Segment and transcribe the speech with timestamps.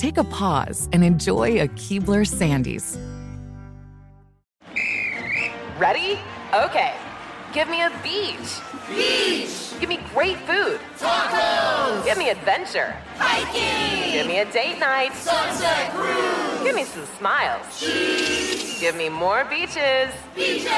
[0.00, 2.96] Take a pause and enjoy a Keebler Sandies.
[5.78, 6.18] Ready?
[6.54, 6.94] Okay.
[7.52, 8.60] Give me a beach.
[8.88, 9.78] Beach.
[9.78, 10.80] Give me great food.
[10.98, 12.02] Tacos.
[12.06, 12.96] Give me adventure.
[13.16, 14.12] Hiking.
[14.12, 15.12] Give me a date night.
[15.12, 16.62] Sunset cruise.
[16.62, 17.78] Give me some smiles.
[17.78, 18.80] Cheese.
[18.80, 20.14] Give me more beaches.
[20.34, 20.72] Beaches.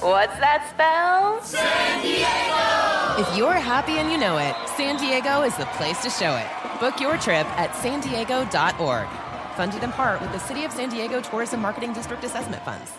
[0.00, 1.42] What's that spell?
[1.42, 3.28] San Diego.
[3.28, 6.65] If you're happy and you know it, San Diego is the place to show it.
[6.78, 9.08] Book your trip at san diego.org.
[9.56, 12.92] Funded in part with the City of San Diego Tourism Marketing District Assessment Funds.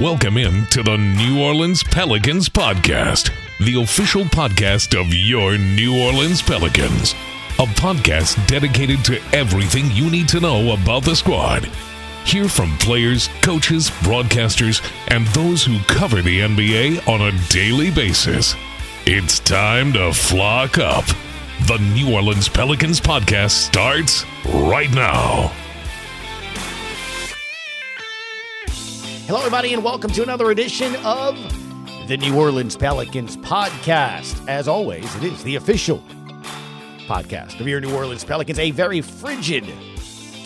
[0.00, 3.32] Welcome in to the New Orleans Pelicans podcast,
[3.64, 7.12] the official podcast of your New Orleans Pelicans.
[7.58, 11.68] A podcast dedicated to everything you need to know about the squad.
[12.26, 14.82] Hear from players, coaches, broadcasters,
[15.12, 18.56] and those who cover the NBA on a daily basis.
[19.06, 21.04] It's time to flock up.
[21.68, 25.52] The New Orleans Pelicans podcast starts right now.
[29.28, 31.36] Hello, everybody, and welcome to another edition of
[32.08, 34.48] the New Orleans Pelicans podcast.
[34.48, 36.02] As always, it is the official
[37.06, 39.64] podcast of your New Orleans Pelicans, a very frigid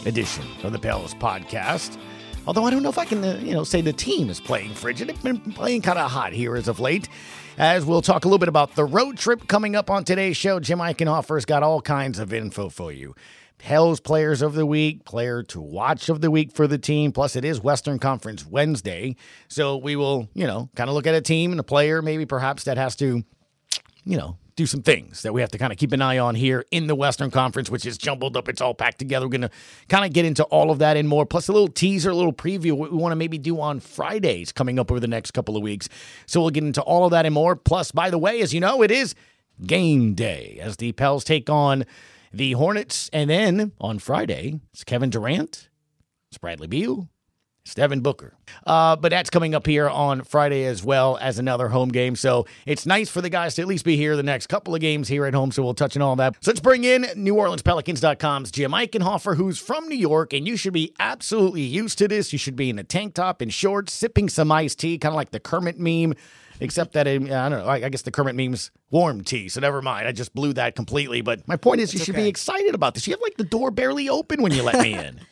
[0.07, 1.99] edition of the Pels podcast.
[2.47, 4.75] Although I don't know if I can, uh, you know, say the team is playing
[4.75, 5.11] frigid.
[5.11, 7.09] It's been playing kind of hot here as of late.
[7.59, 10.59] As we'll talk a little bit about the road trip coming up on today's show,
[10.61, 13.15] Jim Eichenhofer's got all kinds of info for you.
[13.59, 17.13] Pels players of the week, player to watch of the week for the team.
[17.13, 19.17] Plus, it is Western Conference Wednesday.
[19.49, 22.25] So we will, you know, kind of look at a team and a player, maybe
[22.25, 23.23] perhaps that has to,
[24.07, 26.35] you know, do some things that we have to kind of keep an eye on
[26.35, 28.47] here in the Western Conference, which is jumbled up.
[28.47, 29.25] It's all packed together.
[29.25, 29.51] We're going to
[29.89, 32.33] kind of get into all of that and more, plus a little teaser, a little
[32.33, 35.57] preview, what we want to maybe do on Fridays coming up over the next couple
[35.57, 35.89] of weeks.
[36.27, 37.57] So we'll get into all of that and more.
[37.57, 39.15] Plus, by the way, as you know, it is
[39.67, 41.87] game day as the Pels take on
[42.31, 43.09] the Hornets.
[43.15, 45.71] And then on Friday, it's Kevin Durant,
[46.31, 47.09] it's Bradley Beal,
[47.63, 48.35] it's Devin Booker.
[48.67, 52.17] Uh, but that's coming up here on Friday as well as another home game.
[52.17, 54.81] So it's nice for the guys to at least be here the next couple of
[54.81, 55.53] games here at home.
[55.53, 56.37] So we'll touch on all that.
[56.41, 60.95] So let's bring in NewOrleansPelicans.com's Jim Eichenhofer, who's from New York, and you should be
[60.99, 62.33] absolutely used to this.
[62.33, 65.17] You should be in a tank top and shorts, sipping some iced tea, kind of
[65.17, 66.15] like the Kermit meme
[66.61, 67.69] except that it, I don't know.
[67.69, 70.07] I guess the Kermit meme's warm tea, so never mind.
[70.07, 71.23] I just blew that completely.
[71.23, 72.25] But my point is, you should okay.
[72.25, 73.07] be excited about this.
[73.07, 75.21] You have like the door barely open when you let me in.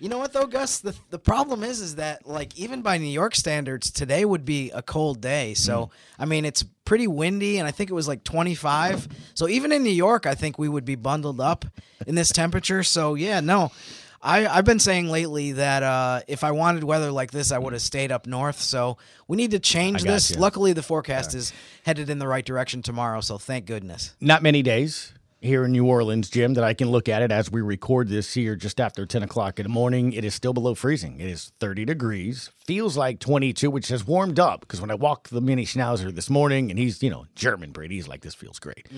[0.00, 0.78] You know what though, Gus?
[0.78, 4.70] The the problem is is that like even by New York standards, today would be
[4.70, 5.54] a cold day.
[5.54, 5.90] So Mm.
[6.20, 9.08] I mean it's pretty windy and I think it was like twenty five.
[9.34, 11.64] So even in New York I think we would be bundled up
[12.06, 12.82] in this temperature.
[12.82, 13.72] So yeah, no.
[14.20, 17.72] I, I've been saying lately that uh, if I wanted weather like this, I would
[17.72, 18.58] have stayed up north.
[18.60, 18.98] So
[19.28, 20.30] we need to change this.
[20.30, 20.40] gotcha.
[20.40, 21.52] Luckily, the forecast is
[21.84, 23.20] headed in the right direction tomorrow.
[23.20, 24.16] So thank goodness.
[24.20, 27.50] Not many days here in New Orleans, Jim, that I can look at it as
[27.50, 30.12] we record this here just after 10 o'clock in the morning.
[30.12, 31.20] It is still below freezing.
[31.20, 32.50] It is 30 degrees.
[32.66, 36.28] Feels like 22, which has warmed up because when I walked the mini schnauzer this
[36.28, 38.88] morning, and he's, you know, German breed, he's like, this feels great.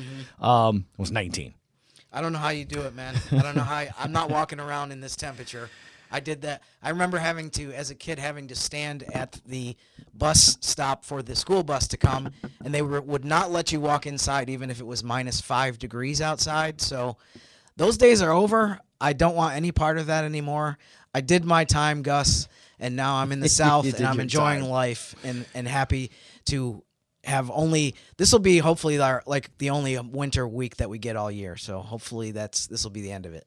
[0.41, 1.55] Um, it was 19.
[2.13, 3.15] I don't know how you do it, man.
[3.31, 3.77] I don't know how.
[3.77, 5.71] I, I'm not walking around in this temperature.
[6.11, 6.63] I did that.
[6.83, 9.77] I remember having to, as a kid, having to stand at the
[10.15, 12.31] bus stop for the school bus to come,
[12.65, 15.79] and they were, would not let you walk inside, even if it was minus five
[15.79, 16.81] degrees outside.
[16.81, 17.17] So
[17.77, 18.81] those days are over.
[19.01, 20.79] I don't want any part of that anymore.
[21.15, 22.49] I did my time, Gus,
[22.79, 24.71] and now I'm in the South, and I'm enjoying time.
[24.71, 26.11] life and and happy
[26.47, 26.83] to
[27.25, 31.17] have only this will be hopefully our like the only winter week that we get
[31.17, 31.57] all year.
[31.57, 33.47] So hopefully that's this will be the end of it.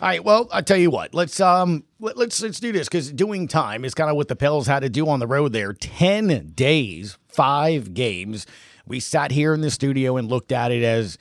[0.00, 0.22] All right.
[0.22, 1.14] Well, I'll tell you what.
[1.14, 4.36] Let's um let, let's let's do this because doing time is kind of what the
[4.36, 5.72] Pels had to do on the road there.
[5.72, 8.46] Ten days, five games.
[8.86, 11.18] We sat here in the studio and looked at it as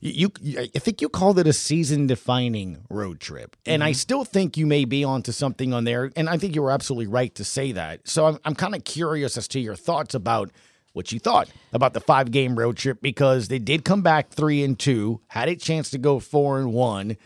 [0.00, 3.56] you, you I think you called it a season defining road trip.
[3.64, 3.88] And Mm-hmm.
[3.88, 6.10] I still think you may be onto something on there.
[6.16, 8.06] And I think you were absolutely right to say that.
[8.08, 10.50] So I'm, I'm kind of curious as to your thoughts about
[10.92, 14.62] what you thought about the five game road trip because they did come back three
[14.64, 17.16] and two, had a chance to go four and one.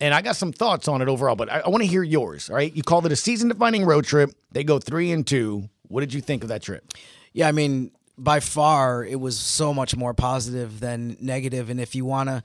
[0.00, 2.48] And I got some thoughts on it overall, but I, I want to hear yours.
[2.48, 2.74] All right.
[2.74, 4.30] You called it a season defining road trip.
[4.50, 5.68] They go three and two.
[5.88, 6.84] What did you think of that trip?
[7.32, 11.70] Yeah, I mean, by far, it was so much more positive than negative.
[11.70, 12.42] And if you want to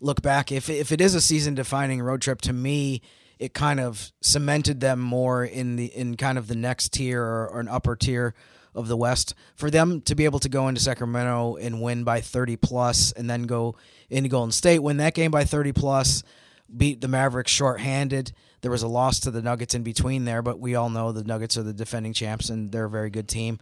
[0.00, 3.02] look back, if if it is a season-defining road trip, to me,
[3.38, 7.48] it kind of cemented them more in the in kind of the next tier or,
[7.48, 8.34] or an upper tier
[8.74, 9.34] of the West.
[9.56, 13.28] For them to be able to go into Sacramento and win by 30 plus, and
[13.28, 13.76] then go
[14.08, 16.22] into Golden State, win that game by 30 plus,
[16.74, 18.32] beat the Mavericks shorthanded.
[18.60, 21.24] There was a loss to the Nuggets in between there, but we all know the
[21.24, 23.58] Nuggets are the defending champs and they're a very good team.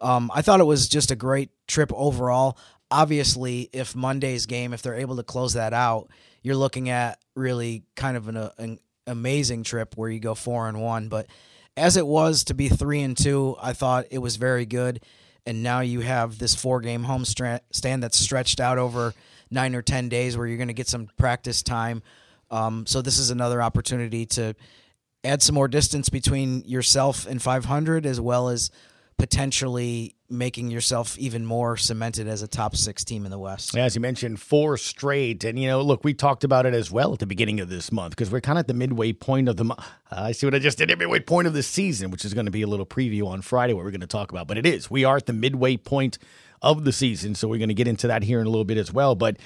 [0.00, 2.58] Um, I thought it was just a great trip overall.
[2.90, 6.08] Obviously, if Monday's game, if they're able to close that out,
[6.42, 10.68] you're looking at really kind of an, uh, an amazing trip where you go four
[10.68, 11.08] and one.
[11.08, 11.26] But
[11.76, 15.00] as it was to be three and two, I thought it was very good.
[15.46, 19.14] And now you have this four game home stand that's stretched out over
[19.50, 22.02] nine or 10 days where you're going to get some practice time.
[22.50, 24.54] Um, so this is another opportunity to
[25.24, 28.70] add some more distance between yourself and 500 as well as
[29.18, 33.76] potentially making yourself even more cemented as a top six team in the West.
[33.76, 35.42] As you mentioned, four straight.
[35.42, 37.90] And, you know, look, we talked about it as well at the beginning of this
[37.90, 39.64] month because we're kind of at the midway point of the.
[39.64, 39.76] Uh,
[40.10, 42.52] I see what I just did, midway point of the season, which is going to
[42.52, 44.46] be a little preview on Friday, what we're going to talk about.
[44.46, 44.90] But it is.
[44.90, 46.18] We are at the midway point
[46.62, 47.34] of the season.
[47.34, 49.14] So we're going to get into that here in a little bit as well.
[49.14, 49.38] But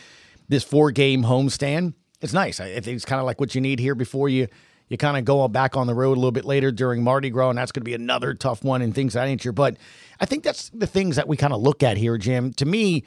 [0.49, 2.60] this four game homestand, it's nice.
[2.60, 4.48] I think it's kind of like what you need here before you
[4.88, 7.48] you kind of go back on the road a little bit later during Mardi Gras,
[7.48, 9.52] and that's going to be another tough one and things of that nature.
[9.52, 9.78] But
[10.20, 12.52] I think that's the things that we kind of look at here, Jim.
[12.54, 13.04] To me,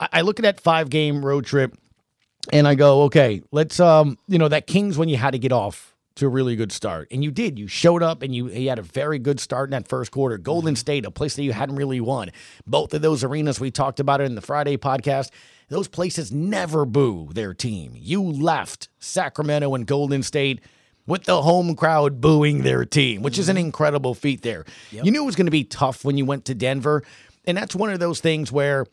[0.00, 1.78] I, I look at that five game road trip
[2.52, 5.52] and I go, okay, let's um, you know, that Kings when you had to get
[5.52, 7.06] off to a really good start.
[7.12, 7.58] And you did.
[7.58, 10.36] You showed up and you, you had a very good start in that first quarter.
[10.36, 12.30] Golden State, a place that you hadn't really won.
[12.66, 15.30] Both of those arenas, we talked about it in the Friday podcast.
[15.68, 17.92] Those places never boo their team.
[17.94, 20.60] You left Sacramento and Golden State
[21.06, 23.66] with the home crowd booing their team, which is an mm-hmm.
[23.66, 24.64] incredible feat there.
[24.90, 27.02] You knew it was going to be tough when you went to Denver.
[27.46, 28.86] And that's one of those things where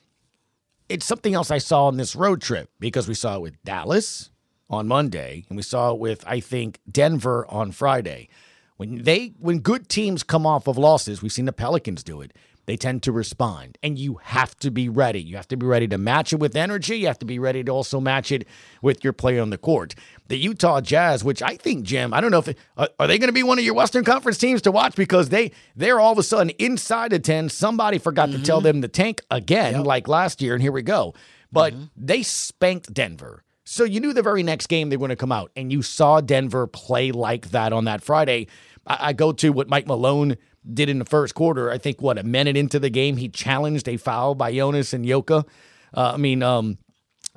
[0.88, 4.30] it's something else I saw on this road trip because we saw it with Dallas
[4.70, 8.30] on Monday and we saw it with I think Denver on Friday.
[8.78, 12.34] When they when good teams come off of losses, we've seen the Pelicans do it.
[12.66, 15.22] They tend to respond, and you have to be ready.
[15.22, 16.98] You have to be ready to match it with energy.
[16.98, 18.48] You have to be ready to also match it
[18.82, 19.94] with your play on the court.
[20.30, 23.30] The Utah Jazz, which I think, Jim, I don't know if it, are, they going
[23.30, 26.18] to be one of your Western Conference teams to watch because they they're all of
[26.18, 27.50] a sudden inside of ten.
[27.50, 28.66] Somebody forgot to tell mm-hmm.
[28.66, 31.14] them to tank again, like last year, and here we go.
[31.52, 31.86] But mm-hmm.
[31.96, 33.44] they spanked Denver.
[33.64, 35.84] So you knew the very next game they were going to come out, and you
[35.84, 38.48] saw Denver play like that on that Friday.
[38.88, 40.38] I, I go to what Mike Malone
[40.74, 41.72] did in the first quarter.
[41.72, 45.06] I think what a minute into the game, he challenged a foul by Jonas and
[45.06, 45.46] Yoka.
[45.94, 46.78] Uh, I mean, um,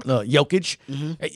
[0.04, 0.76] uh, Jokic.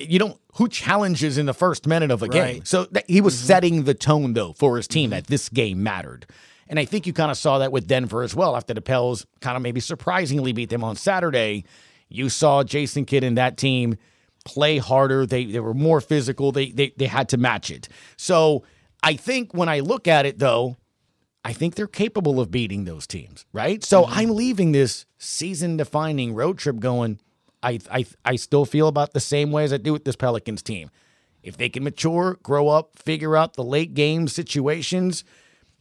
[0.09, 2.65] You don't who challenges in the first minute of a game.
[2.65, 6.27] So that, he was setting the tone though for his team that this game mattered.
[6.69, 8.56] And I think you kind of saw that with Denver as well.
[8.56, 11.65] After the Pels kind of maybe surprisingly beat them on Saturday,
[12.09, 13.97] you saw Jason Kidd and that team
[14.44, 15.27] play harder.
[15.27, 16.53] They they were more physical.
[16.53, 17.89] They they they had to match it.
[18.17, 18.65] So
[19.03, 20.77] I think when I look at it though,
[21.44, 23.82] I think they're capable of beating those teams, right?
[23.82, 24.13] So mm-hmm.
[24.15, 27.19] I'm leaving this season defining road trip going.
[27.63, 30.63] I, I I still feel about the same way as I do with this Pelicans
[30.63, 30.91] team.
[31.43, 35.25] If they can mature, grow up, figure out the late game situations,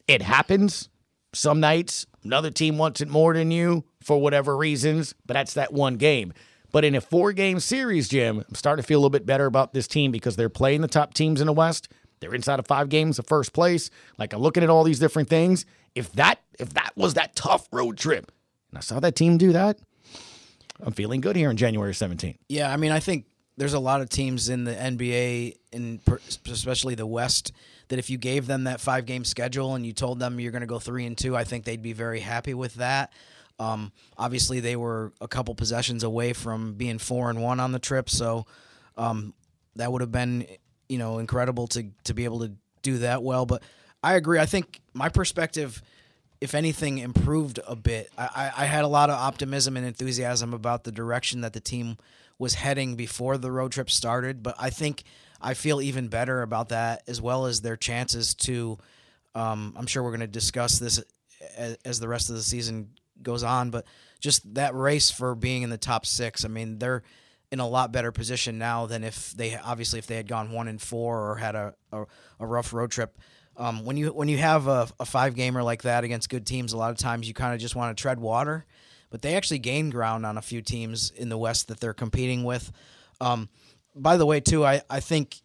[0.08, 0.90] it happens.
[1.34, 5.72] Some nights, another team wants it more than you for whatever reasons, but that's that
[5.72, 6.34] one game.
[6.72, 9.46] But in a four game series, Jim, I'm starting to feel a little bit better
[9.46, 11.90] about this team because they're playing the top teams in the West.
[12.22, 13.90] They're inside of five games of first place.
[14.18, 15.66] Like I'm looking at all these different things.
[15.94, 18.32] If that if that was that tough road trip,
[18.70, 19.78] and I saw that team do that,
[20.82, 22.38] I'm feeling good here on January 17th.
[22.48, 23.26] Yeah, I mean, I think
[23.58, 26.00] there's a lot of teams in the NBA, and
[26.48, 27.52] especially the West,
[27.90, 30.62] that if you gave them that five game schedule and you told them you're going
[30.62, 33.12] to go three and two, I think they'd be very happy with that.
[33.60, 37.80] Um, obviously, they were a couple possessions away from being four and one on the
[37.80, 38.48] trip, so
[38.98, 39.34] um,
[39.76, 40.48] that would have been,
[40.92, 43.46] you know, incredible to to be able to do that well.
[43.46, 43.64] But
[44.04, 44.40] I agree.
[44.40, 45.82] I think my perspective,
[46.42, 48.12] if anything, improved a bit.
[48.18, 51.98] I, I, had a lot of optimism and enthusiasm about the direction that the team
[52.38, 54.44] was heading before the road trip started.
[54.44, 55.04] But I think
[55.40, 58.78] I feel even better about that, as well as their chances to.
[59.34, 61.02] Um, I'm sure we're going to discuss this
[61.56, 62.90] as, as the rest of the season
[63.22, 63.86] goes on, but
[64.20, 66.44] just that race for being in the top six.
[66.44, 67.04] I mean, they're
[67.52, 70.68] in a lot better position now than if they obviously if they had gone one
[70.68, 72.06] and four or had a a,
[72.40, 73.18] a rough road trip.
[73.58, 76.74] Um, when you when you have a, a five gamer like that against good teams,
[76.74, 78.66] a lot of times you kind of just want to tread water.
[79.10, 82.46] But they actually gained ground on a few teams in the West that they're competing
[82.46, 82.72] with.
[83.20, 83.50] Um,
[83.94, 85.42] by the way, too, I, I think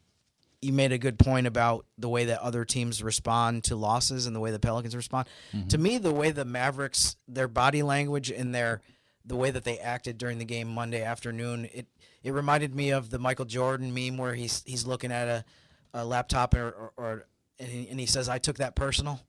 [0.62, 4.34] you made a good point about the way that other teams respond to losses and
[4.34, 5.26] the way the Pelicans respond.
[5.52, 5.68] Mm-hmm.
[5.68, 8.82] To me, the way the Mavericks, their body language and their
[9.26, 11.86] the way that they acted during the game Monday afternoon, it
[12.22, 15.44] it reminded me of the Michael Jordan meme where he's he's looking at a,
[15.94, 17.26] a laptop or, or, or
[17.58, 19.20] and, he, and he says, "I took that personal."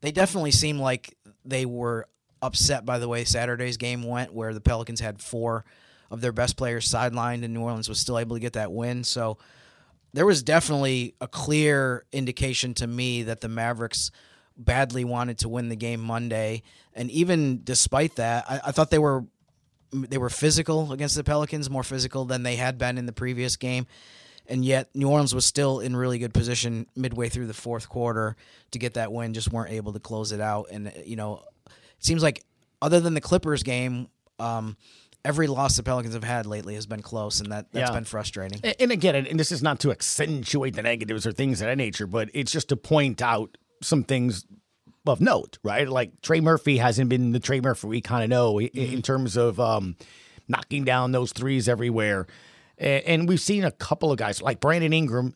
[0.00, 2.06] They definitely seem like they were
[2.42, 5.64] upset by the way Saturday's game went, where the Pelicans had four
[6.10, 9.04] of their best players sidelined, and New Orleans was still able to get that win.
[9.04, 9.38] So
[10.12, 14.10] there was definitely a clear indication to me that the Mavericks
[14.56, 18.98] badly wanted to win the game Monday, and even despite that, I, I thought they
[18.98, 19.24] were
[19.92, 23.56] they were physical against the Pelicans, more physical than they had been in the previous
[23.56, 23.86] game.
[24.46, 28.36] And yet, New Orleans was still in really good position midway through the fourth quarter
[28.72, 29.32] to get that win.
[29.32, 30.66] Just weren't able to close it out.
[30.70, 32.44] And you know, it seems like
[32.82, 34.76] other than the Clippers game, um,
[35.24, 37.94] every loss the Pelicans have had lately has been close, and that that's yeah.
[37.94, 38.60] been frustrating.
[38.62, 41.78] And, and again, and this is not to accentuate the negatives or things of that
[41.78, 44.44] nature, but it's just to point out some things
[45.06, 45.88] of note, right?
[45.88, 48.78] Like Trey Murphy hasn't been the Trey Murphy we kind of know mm-hmm.
[48.78, 49.96] in terms of um,
[50.48, 52.26] knocking down those threes everywhere.
[52.76, 55.34] And we've seen a couple of guys like Brandon Ingram.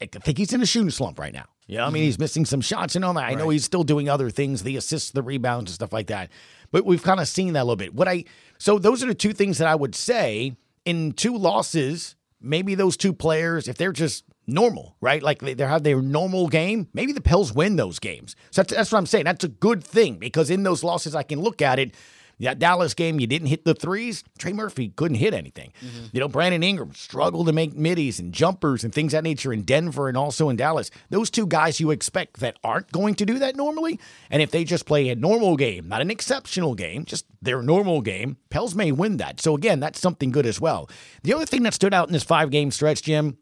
[0.00, 1.44] I think he's in a shooting slump right now.
[1.66, 2.06] Yeah, I mean, mm-hmm.
[2.06, 3.24] he's missing some shots and all that.
[3.24, 3.38] I right.
[3.38, 6.30] know he's still doing other things, the assists, the rebounds, and stuff like that.
[6.70, 7.92] But we've kind of seen that a little bit.
[7.92, 8.24] What I
[8.58, 12.14] so those are the two things that I would say in two losses.
[12.40, 15.22] Maybe those two players, if they're just normal, right?
[15.22, 16.88] Like they, they have their normal game.
[16.92, 18.36] Maybe the Pels win those games.
[18.50, 19.24] So that's, that's what I'm saying.
[19.24, 21.94] That's a good thing because in those losses, I can look at it.
[22.38, 24.22] That Dallas game, you didn't hit the threes.
[24.38, 25.72] Trey Murphy couldn't hit anything.
[25.82, 26.06] Mm-hmm.
[26.12, 29.62] You know, Brandon Ingram struggled to make middies and jumpers and things that nature in
[29.62, 30.90] Denver and also in Dallas.
[31.08, 33.98] Those two guys you expect that aren't going to do that normally.
[34.28, 38.02] And if they just play a normal game, not an exceptional game, just their normal
[38.02, 39.40] game, Pels may win that.
[39.40, 40.90] So again, that's something good as well.
[41.22, 43.38] The other thing that stood out in this five game stretch, Jim,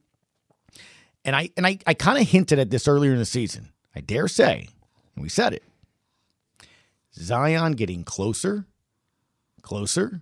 [1.24, 3.70] and I and I, I kind of hinted at this earlier in the season.
[3.94, 4.68] I dare say,
[5.14, 5.62] and we said it.
[7.14, 8.66] Zion getting closer,
[9.62, 10.20] closer,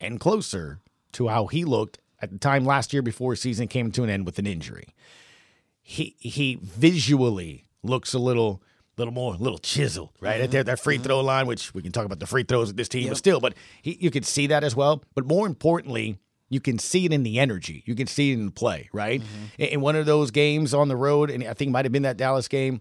[0.00, 0.80] and closer
[1.12, 4.10] to how he looked at the time last year before his season came to an
[4.10, 4.94] end with an injury.
[5.82, 8.62] He he visually looks a little
[8.96, 10.40] little more, a little chiseled, right?
[10.40, 10.56] Mm-hmm.
[10.56, 11.04] At that free mm-hmm.
[11.04, 13.10] throw line, which we can talk about the free throws of this team, yep.
[13.10, 15.02] but still, but he, you could see that as well.
[15.14, 17.82] But more importantly, you can see it in the energy.
[17.86, 19.20] You can see it in the play, right?
[19.20, 19.62] Mm-hmm.
[19.62, 22.02] In one of those games on the road, and I think it might have been
[22.02, 22.80] that Dallas game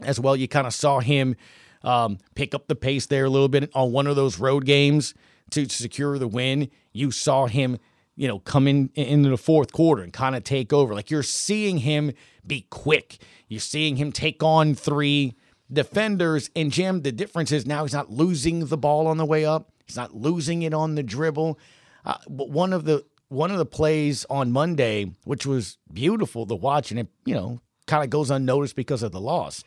[0.00, 1.36] as well, you kind of saw him
[1.82, 5.14] um, pick up the pace there a little bit on one of those road games
[5.50, 6.70] to secure the win.
[6.92, 7.78] You saw him,
[8.16, 10.94] you know, come in into the fourth quarter and kind of take over.
[10.94, 12.12] Like you're seeing him
[12.46, 13.22] be quick.
[13.48, 15.36] You're seeing him take on three
[15.72, 16.50] defenders.
[16.54, 19.72] And Jim, the difference is now he's not losing the ball on the way up.
[19.86, 21.58] He's not losing it on the dribble.
[22.04, 26.90] Uh, one of the one of the plays on Monday, which was beautiful to watch,
[26.90, 29.64] and it you know kind of goes unnoticed because of the loss,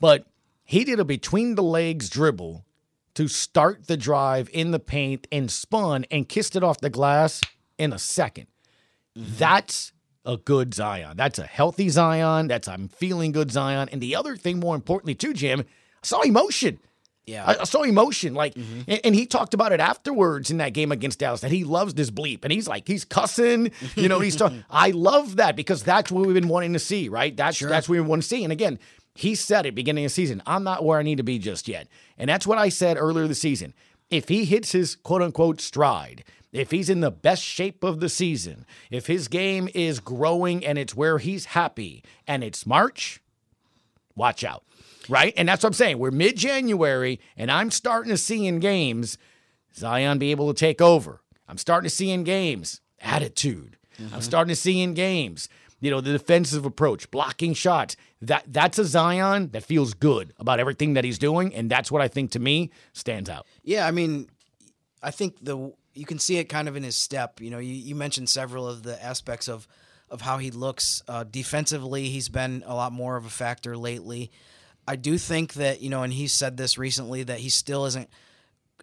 [0.00, 0.26] but
[0.64, 2.64] he did a between the legs dribble
[3.14, 7.40] to start the drive in the paint and spun and kissed it off the glass
[7.78, 8.46] in a 2nd
[9.16, 9.22] mm-hmm.
[9.38, 9.92] That's
[10.26, 11.16] a good Zion.
[11.16, 12.48] That's a healthy Zion.
[12.48, 13.88] That's I'm feeling good Zion.
[13.90, 15.64] And the other thing, more importantly, too, Jim, I
[16.02, 16.80] saw emotion.
[17.26, 18.34] Yeah, I, I saw emotion.
[18.34, 18.82] Like, mm-hmm.
[18.86, 21.94] and, and, he talked about it afterwards in that game against Dallas that he loves
[21.94, 23.72] this bleep, and he's like, he's cussing.
[23.96, 24.64] You know, he's talking.
[24.70, 27.36] I love that because that's what we've been wanting to see, right?
[27.36, 27.68] That's sure.
[27.68, 28.44] that's what we want to see.
[28.44, 28.78] And again,
[29.16, 30.40] he said it beginning of the season.
[30.46, 33.26] I'm not where I need to be just yet, and that's what I said earlier
[33.26, 33.74] this season.
[34.08, 38.08] If he hits his quote unquote stride, if he's in the best shape of the
[38.08, 43.20] season, if his game is growing and it's where he's happy, and it's March,
[44.14, 44.62] watch out
[45.08, 45.32] right?
[45.36, 45.98] And that's what I'm saying.
[45.98, 49.18] We're mid January, and I'm starting to see in games
[49.74, 51.20] Zion be able to take over.
[51.48, 53.76] I'm starting to see in games attitude.
[54.00, 54.14] Mm-hmm.
[54.14, 55.48] I'm starting to see in games,
[55.80, 57.96] you know, the defensive approach, blocking shots.
[58.22, 62.02] That that's a Zion that feels good about everything that he's doing, and that's what
[62.02, 63.46] I think to me stands out.
[63.62, 64.28] Yeah, I mean,
[65.02, 67.40] I think the you can see it kind of in his step.
[67.40, 69.66] You know, you, you mentioned several of the aspects of
[70.10, 72.08] of how he looks uh, defensively.
[72.08, 74.30] He's been a lot more of a factor lately.
[74.86, 78.08] I do think that you know, and he said this recently that he still isn't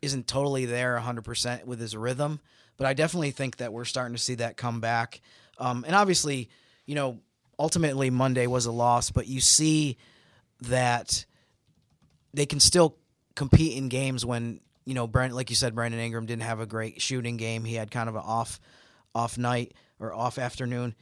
[0.01, 2.41] isn't totally there 100% with his rhythm,
[2.75, 5.21] but I definitely think that we're starting to see that come back.
[5.57, 6.49] Um, and obviously,
[6.85, 7.19] you know,
[7.57, 9.97] ultimately Monday was a loss, but you see
[10.63, 11.25] that
[12.33, 12.97] they can still
[13.35, 16.65] compete in games when you know, Brent, like you said, Brandon Ingram didn't have a
[16.65, 17.63] great shooting game.
[17.63, 18.59] He had kind of an off
[19.15, 20.95] off night or off afternoon.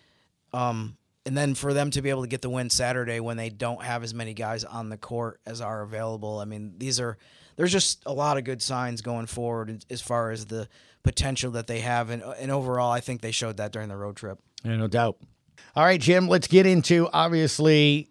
[0.53, 3.49] Um, and then for them to be able to get the win Saturday when they
[3.49, 6.39] don't have as many guys on the court as are available.
[6.39, 7.17] I mean, these are
[7.55, 10.67] there's just a lot of good signs going forward as far as the
[11.03, 14.15] potential that they have, and and overall, I think they showed that during the road
[14.15, 14.39] trip.
[14.63, 15.17] Yeah, no doubt.
[15.75, 18.10] All right, Jim, let's get into obviously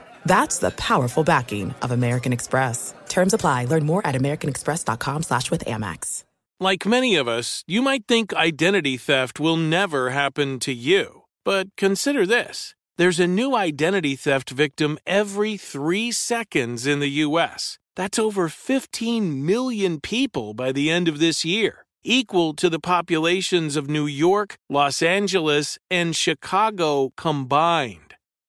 [0.25, 2.93] That's the powerful backing of American Express.
[3.09, 3.65] Terms apply.
[3.65, 6.23] Learn more at americanexpress.com slash with Amex.
[6.61, 11.23] Like many of us, you might think identity theft will never happen to you.
[11.43, 12.75] But consider this.
[12.97, 17.79] There's a new identity theft victim every three seconds in the U.S.
[17.95, 23.75] That's over 15 million people by the end of this year, equal to the populations
[23.75, 28.10] of New York, Los Angeles, and Chicago combined.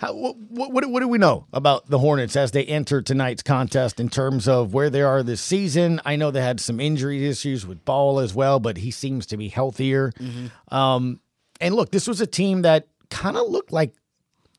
[0.00, 4.00] How, what, what, what do we know about the Hornets as they enter tonight's contest
[4.00, 6.00] in terms of where they are this season?
[6.06, 9.36] I know they had some injury issues with Ball as well, but he seems to
[9.36, 10.12] be healthier.
[10.12, 10.74] Mm-hmm.
[10.74, 11.20] Um,
[11.60, 13.92] and look, this was a team that kind of looked like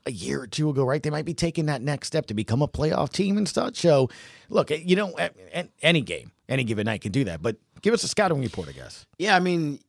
[0.06, 1.02] a year or two ago, right?
[1.02, 3.78] They might be taking that next step to become a playoff team and such.
[3.78, 4.12] So,
[4.48, 5.16] look, you know,
[5.82, 7.42] any game, any given night can do that.
[7.42, 9.08] But give us a scouting report, I guess.
[9.18, 9.80] Yeah, I mean,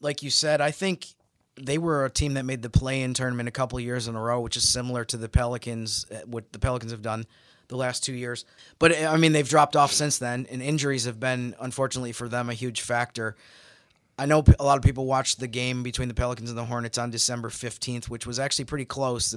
[0.00, 1.08] like you said, I think
[1.56, 4.40] they were a team that made the play-in tournament a couple years in a row,
[4.40, 7.26] which is similar to the Pelicans, uh, what the Pelicans have done
[7.68, 8.44] the last two years.
[8.78, 12.48] But I mean, they've dropped off since then, and injuries have been, unfortunately for them,
[12.50, 13.36] a huge factor.
[14.18, 16.98] I know a lot of people watched the game between the Pelicans and the Hornets
[16.98, 19.34] on December 15th, which was actually pretty close.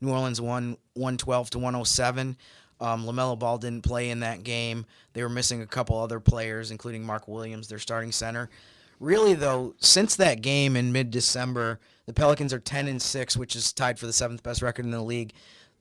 [0.00, 2.36] New Orleans won 112 to 107.
[2.78, 4.84] Um, LaMelo Ball didn't play in that game.
[5.14, 8.50] They were missing a couple other players, including Mark Williams, their starting center.
[8.98, 13.72] Really, though, since that game in mid-December, the Pelicans are 10 and 6, which is
[13.72, 15.32] tied for the seventh best record in the league.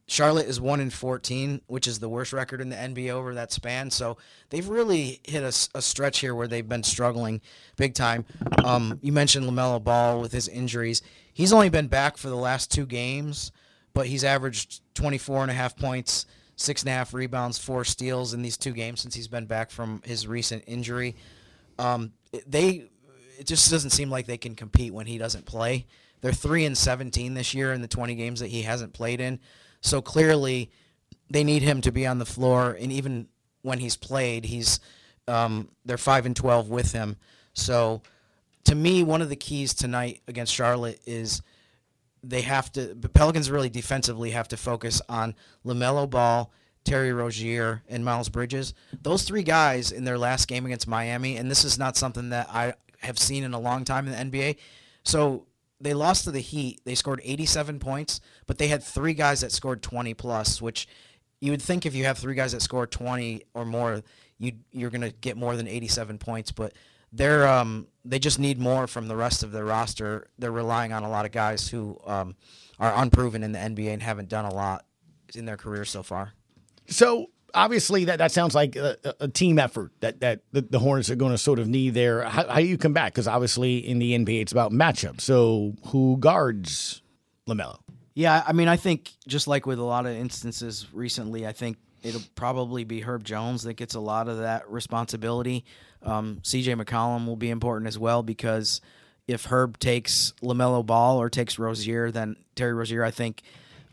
[0.07, 3.51] Charlotte is 1 and 14, which is the worst record in the NBA over that
[3.51, 3.89] span.
[3.89, 4.17] So
[4.49, 7.41] they've really hit a, a stretch here where they've been struggling
[7.75, 8.25] big time.
[8.63, 11.01] Um, you mentioned LaMelo Ball with his injuries.
[11.33, 13.51] He's only been back for the last two games,
[13.93, 18.33] but he's averaged 24 and a half points, six and a half rebounds, four steals
[18.33, 21.15] in these two games since he's been back from his recent injury.
[21.79, 22.13] Um,
[22.45, 22.89] they
[23.39, 25.85] it just doesn't seem like they can compete when he doesn't play.
[26.21, 29.39] They're three and seventeen this year in the twenty games that he hasn't played in.
[29.81, 30.71] So clearly,
[31.29, 33.27] they need him to be on the floor, and even
[33.61, 34.79] when he's played, he's
[35.27, 37.17] um, they're five and twelve with him.
[37.53, 38.01] So,
[38.65, 41.41] to me, one of the keys tonight against Charlotte is
[42.23, 42.93] they have to.
[42.93, 46.51] The Pelicans really defensively have to focus on LaMelo Ball.
[46.83, 48.75] Terry Rozier and Miles Bridges.
[49.01, 52.47] Those three guys in their last game against Miami, and this is not something that
[52.49, 54.57] I have seen in a long time in the NBA.
[55.03, 55.45] So
[55.79, 56.81] they lost to the Heat.
[56.85, 60.87] They scored 87 points, but they had three guys that scored 20 plus, which
[61.41, 64.01] you would think if you have three guys that score 20 or more,
[64.37, 66.73] you you're going to get more than 87 points, but
[67.11, 70.27] they're um, they just need more from the rest of their roster.
[70.37, 72.35] They're relying on a lot of guys who um,
[72.79, 74.85] are unproven in the NBA and haven't done a lot
[75.33, 76.33] in their career so far.
[76.87, 81.15] So obviously that, that sounds like a, a team effort that that the, Hornets are
[81.15, 82.23] going to sort of need there.
[82.23, 83.13] How, how do you come back?
[83.13, 85.21] Because obviously in the NBA it's about matchup.
[85.21, 87.01] So who guards
[87.47, 87.79] Lamelo?
[88.13, 91.77] Yeah, I mean, I think just like with a lot of instances recently, I think
[92.01, 95.65] it'll probably be Herb Jones that gets a lot of that responsibility.
[96.01, 98.79] Um, CJ McCollum will be important as well because
[99.27, 103.41] if Herb takes Lamelo Ball or takes Rozier, then Terry Rozier, I think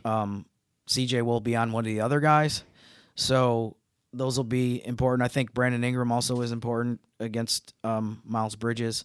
[0.04, 0.46] um,
[0.88, 2.64] CJ will be on one of the other guys.
[3.22, 3.76] So
[4.12, 5.24] those will be important.
[5.24, 9.04] I think Brandon Ingram also is important against um, Miles Bridges,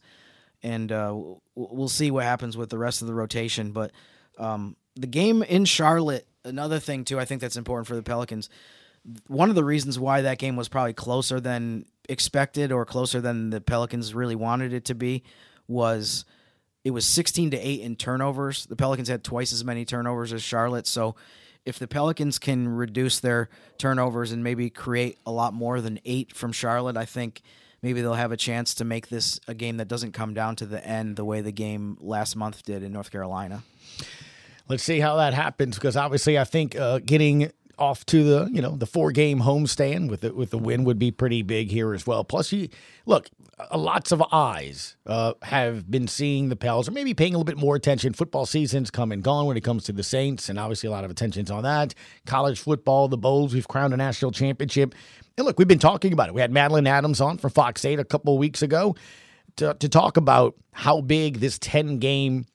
[0.63, 1.15] and uh,
[1.55, 3.71] we'll see what happens with the rest of the rotation.
[3.71, 3.91] But
[4.37, 8.49] um, the game in Charlotte, another thing too, I think that's important for the Pelicans.
[9.27, 13.51] One of the reasons why that game was probably closer than expected or closer than
[13.51, 15.23] the Pelicans really wanted it to be
[15.67, 16.25] was
[16.83, 18.65] it was 16 to 8 in turnovers.
[18.65, 21.15] The Pelicans had twice as many turnovers as Charlotte, so
[21.67, 26.33] if the Pelicans can reduce their turnovers and maybe create a lot more than 8
[26.33, 27.41] from Charlotte, I think
[27.81, 30.65] maybe they'll have a chance to make this a game that doesn't come down to
[30.65, 33.63] the end the way the game last month did in North Carolina.
[34.69, 38.61] Let's see how that happens because obviously I think uh, getting off to the you
[38.61, 41.93] know the four game homestand with the, with the win would be pretty big here
[41.93, 42.23] as well.
[42.23, 42.69] Plus, you
[43.05, 43.29] look,
[43.75, 47.57] lots of eyes uh, have been seeing the Pels or maybe paying a little bit
[47.57, 48.13] more attention.
[48.13, 51.03] Football season's come and gone when it comes to the Saints, and obviously a lot
[51.03, 51.93] of attention's on that.
[52.25, 54.95] College football, the Bowls, we've crowned a national championship.
[55.37, 56.33] And look, we've been talking about it.
[56.33, 58.95] We had Madeline Adams on from Fox 8 a couple of weeks ago
[59.57, 62.45] to, to talk about how big this 10 game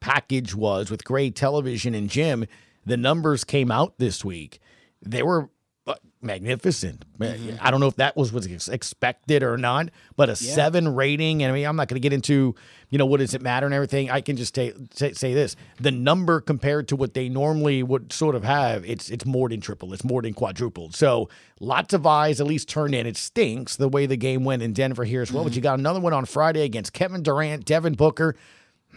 [0.00, 2.46] package was with Gray Television and Jim
[2.86, 4.60] the numbers came out this week.
[5.02, 5.50] They were
[5.86, 7.04] uh, magnificent.
[7.18, 7.56] Mm-hmm.
[7.60, 10.54] I don't know if that was was expected or not, but a yeah.
[10.54, 11.42] seven rating.
[11.42, 12.54] And I mean, I'm not going to get into
[12.88, 14.10] you know what does it matter and everything.
[14.10, 18.12] I can just say, say, say this: the number compared to what they normally would
[18.12, 19.92] sort of have, it's it's more than triple.
[19.92, 20.94] It's more than quadrupled.
[20.94, 21.28] So
[21.60, 23.06] lots of eyes at least turned in.
[23.06, 25.42] It stinks the way the game went in Denver here as well.
[25.42, 25.48] Mm-hmm.
[25.48, 28.36] But you got another one on Friday against Kevin Durant, Devin Booker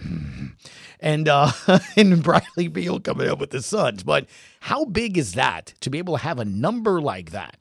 [1.00, 1.52] and uh,
[1.96, 4.04] and Bradley Beal coming up with the Suns.
[4.04, 4.28] But
[4.62, 7.58] how big is that to be able to have a number like that?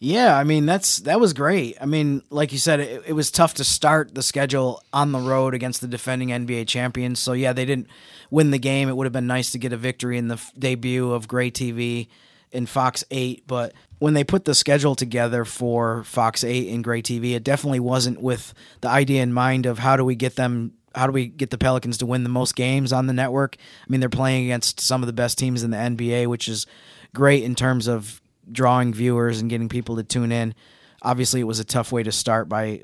[0.00, 1.76] Yeah, I mean that's that was great.
[1.80, 5.18] I mean, like you said, it, it, was tough to start the schedule on the
[5.18, 7.18] road against the defending NBA champions.
[7.18, 7.88] So yeah, they didn't
[8.30, 8.88] win the game.
[8.88, 11.50] It would have been nice to get a victory in the f- debut of Gray
[11.50, 12.06] TV
[12.52, 17.02] in Fox Eight, but when they put the schedule together for Fox Eight and Gray
[17.02, 20.72] TV, it definitely wasn't with the idea in mind of how do we get them
[20.94, 23.56] how do we get the Pelicans to win the most games on the network?
[23.58, 26.66] I mean, they're playing against some of the best teams in the NBA, which is
[27.14, 28.20] great in terms of
[28.50, 30.54] drawing viewers and getting people to tune in.
[31.02, 32.82] Obviously, it was a tough way to start by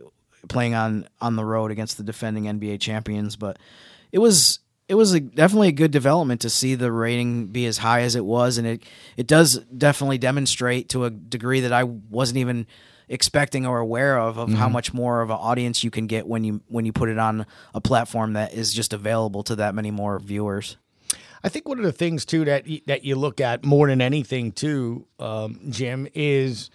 [0.48, 3.58] playing on on the road against the defending NBA champions, but
[4.12, 7.78] it was it was a, definitely a good development to see the rating be as
[7.78, 8.82] high as it was, and it
[9.16, 12.66] it does definitely demonstrate to a degree that I wasn't even
[13.08, 14.58] expecting or aware of of mm-hmm.
[14.58, 17.18] how much more of an audience you can get when you when you put it
[17.18, 20.76] on a platform that is just available to that many more viewers.
[21.42, 24.52] I think one of the things too that that you look at more than anything
[24.52, 26.70] too, um, Jim, is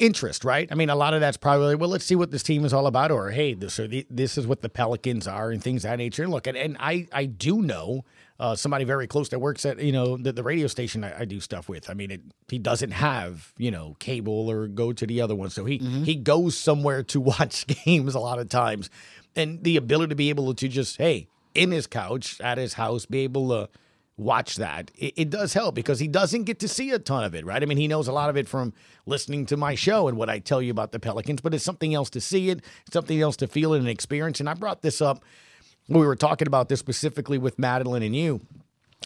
[0.00, 0.68] interest, right?
[0.70, 2.86] I mean, a lot of that's probably well, let's see what this team is all
[2.86, 5.96] about, or hey, this or the, this is what the Pelicans are, and things that
[5.98, 6.24] nature.
[6.24, 8.04] And look, and, and I I do know
[8.40, 11.24] uh, somebody very close that works at you know the, the radio station I, I,
[11.26, 11.90] do stuff with.
[11.90, 15.50] I mean, it, he doesn't have you know cable or go to the other one,
[15.50, 16.04] so he mm-hmm.
[16.04, 18.88] he goes somewhere to watch games a lot of times,
[19.36, 23.04] and the ability to be able to just hey in his couch at his house
[23.04, 23.68] be able to
[24.16, 27.34] watch that it, it, does help because he doesn't get to see a ton of
[27.34, 28.70] it right i mean he knows a lot of it from
[29.06, 31.94] listening to my show and what i tell you about the pelicans but it's something
[31.94, 32.60] else to see it
[32.92, 35.24] something else to feel it and experience and i brought this up
[35.90, 38.40] we were talking about this specifically with Madeline and you.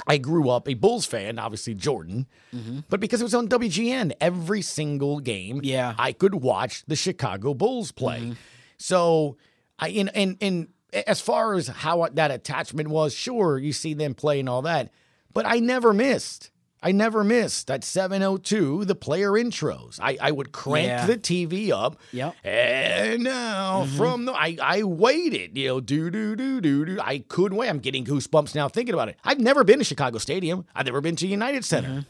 [0.06, 2.80] I grew up a Bulls fan, obviously Jordan, mm-hmm.
[2.88, 7.54] but because it was on WGN every single game, yeah, I could watch the Chicago
[7.54, 8.20] Bulls play.
[8.20, 8.32] Mm-hmm.
[8.76, 9.36] So,
[9.78, 10.68] I and and and
[11.06, 14.90] as far as how that attachment was, sure, you see them play and all that,
[15.32, 16.50] but I never missed.
[16.84, 19.98] I never missed at 702 the player intros.
[20.02, 21.06] I, I would crank yeah.
[21.06, 21.96] the TV up.
[22.12, 22.34] Yep.
[22.44, 23.96] And now mm-hmm.
[23.96, 26.98] from the I, I waited, you know, do do do do do.
[27.00, 27.70] I couldn't wait.
[27.70, 29.16] I'm getting goosebumps now thinking about it.
[29.24, 30.66] I've never been to Chicago Stadium.
[30.74, 31.88] I've never been to United Center.
[31.88, 32.00] Mm-hmm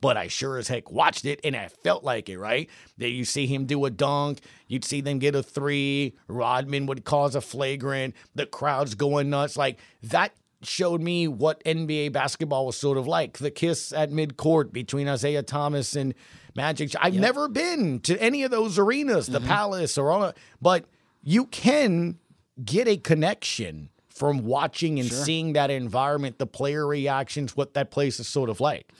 [0.00, 2.68] but I sure as heck watched it and I felt like it, right?
[2.98, 7.04] That you see him do a dunk, you'd see them get a three, Rodman would
[7.04, 9.56] cause a flagrant, the crowd's going nuts.
[9.56, 10.32] Like that
[10.62, 13.38] showed me what NBA basketball was sort of like.
[13.38, 16.14] The kiss at midcourt between Isiah Thomas and
[16.56, 16.92] Magic.
[17.00, 17.22] I've yep.
[17.22, 19.48] never been to any of those arenas, the mm-hmm.
[19.48, 20.86] Palace or all, but
[21.22, 22.18] you can
[22.64, 25.24] get a connection from watching and sure.
[25.24, 28.90] seeing that environment, the player reactions, what that place is sort of like.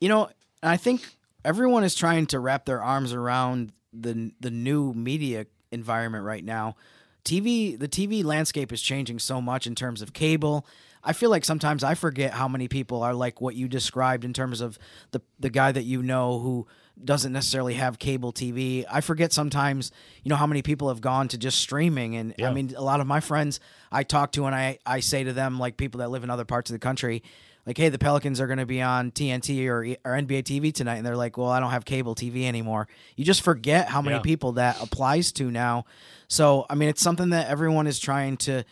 [0.00, 0.30] You know,
[0.62, 1.04] I think
[1.44, 6.76] everyone is trying to wrap their arms around the the new media environment right now.
[7.24, 10.66] TV, the TV landscape is changing so much in terms of cable.
[11.04, 14.32] I feel like sometimes I forget how many people are like what you described in
[14.32, 14.78] terms of
[15.10, 16.66] the the guy that you know who
[17.02, 18.84] doesn't necessarily have cable TV.
[18.90, 19.90] I forget sometimes,
[20.22, 22.16] you know, how many people have gone to just streaming.
[22.16, 22.48] And yeah.
[22.48, 23.60] I mean, a lot of my friends
[23.90, 26.44] I talk to and I, I say to them, like people that live in other
[26.44, 27.22] parts of the country,
[27.66, 30.96] like, hey, the Pelicans are going to be on TNT or, or NBA TV tonight.
[30.96, 32.88] And they're like, well, I don't have cable TV anymore.
[33.16, 34.22] You just forget how many yeah.
[34.22, 35.84] people that applies to now.
[36.28, 38.64] So, I mean, it's something that everyone is trying to,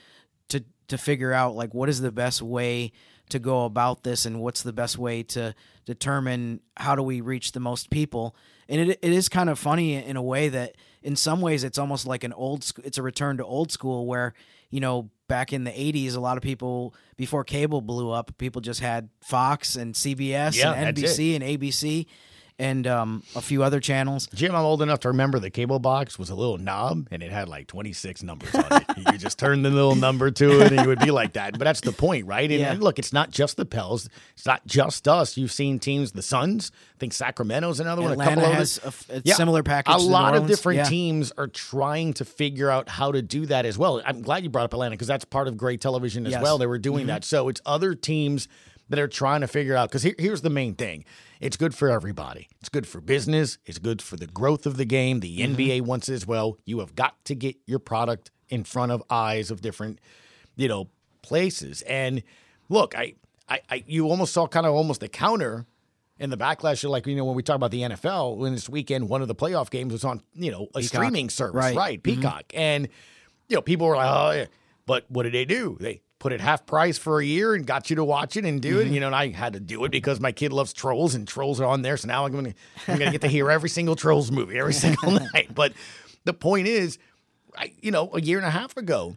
[0.90, 2.92] to, figure out, like, what is the best way
[3.30, 5.54] to go about this and what's the best way to
[5.86, 8.36] determine how do we reach the most people.
[8.68, 11.78] And it, it is kind of funny in a way that in some ways it's
[11.78, 14.34] almost like an old, it's a return to old school where,
[14.70, 18.60] you know, back in the 80s, a lot of people, before cable blew up, people
[18.60, 22.06] just had Fox and CBS yeah, and NBC and ABC
[22.60, 24.28] and um, a few other channels.
[24.34, 27.32] Jim, I'm old enough to remember the cable box was a little knob and it
[27.32, 28.84] had like 26 numbers on it.
[28.98, 31.52] you just turn the little number to it and it would be like that.
[31.52, 32.50] But that's the point, right?
[32.50, 32.72] And, yeah.
[32.72, 34.10] and look, it's not just the Pels.
[34.34, 35.38] It's not just us.
[35.38, 36.70] You've seen teams, the Suns.
[36.96, 38.38] I think Sacramento's another Atlanta one.
[38.38, 39.34] A couple has of a, a yeah.
[39.34, 39.94] similar package.
[39.94, 40.84] A lot of different yeah.
[40.84, 44.02] teams are trying to figure out how to do that as well.
[44.04, 46.42] I'm glad you brought up Atlanta because that's part of Gray Television as yes.
[46.42, 46.58] well.
[46.58, 47.08] They were doing mm-hmm.
[47.08, 47.24] that.
[47.24, 48.48] So it's other teams
[48.90, 51.04] that are trying to figure out because here, here's the main thing
[51.40, 52.48] it's good for everybody.
[52.60, 53.56] It's good for business.
[53.64, 55.20] It's good for the growth of the game.
[55.20, 55.54] The mm-hmm.
[55.54, 56.58] NBA wants it as well.
[56.66, 60.00] You have got to get your product in front of eyes of different,
[60.56, 60.90] you know,
[61.22, 61.82] places.
[61.82, 62.22] And
[62.68, 63.14] look, I,
[63.48, 65.66] I, I you almost saw kind of almost the counter
[66.18, 66.86] in the backlash.
[66.88, 69.36] Like you know, when we talk about the NFL, when this weekend one of the
[69.36, 70.88] playoff games was on, you know, a Peacock.
[70.88, 71.76] streaming service, right?
[71.76, 72.20] right mm-hmm.
[72.20, 72.58] Peacock, mm-hmm.
[72.58, 72.88] and
[73.48, 74.46] you know, people were like, oh, yeah.
[74.84, 75.76] but what did they do?
[75.80, 78.62] They put it half price for a year and got you to watch it and
[78.62, 78.88] do mm-hmm.
[78.88, 78.94] it.
[78.94, 81.60] You know, and I had to do it because my kid loves trolls and trolls
[81.60, 81.96] are on there.
[81.96, 82.54] So now I'm gonna
[82.86, 85.52] I'm gonna get to hear every single trolls movie every single night.
[85.52, 85.72] But
[86.24, 86.98] the point is,
[87.58, 89.16] I, you know, a year and a half ago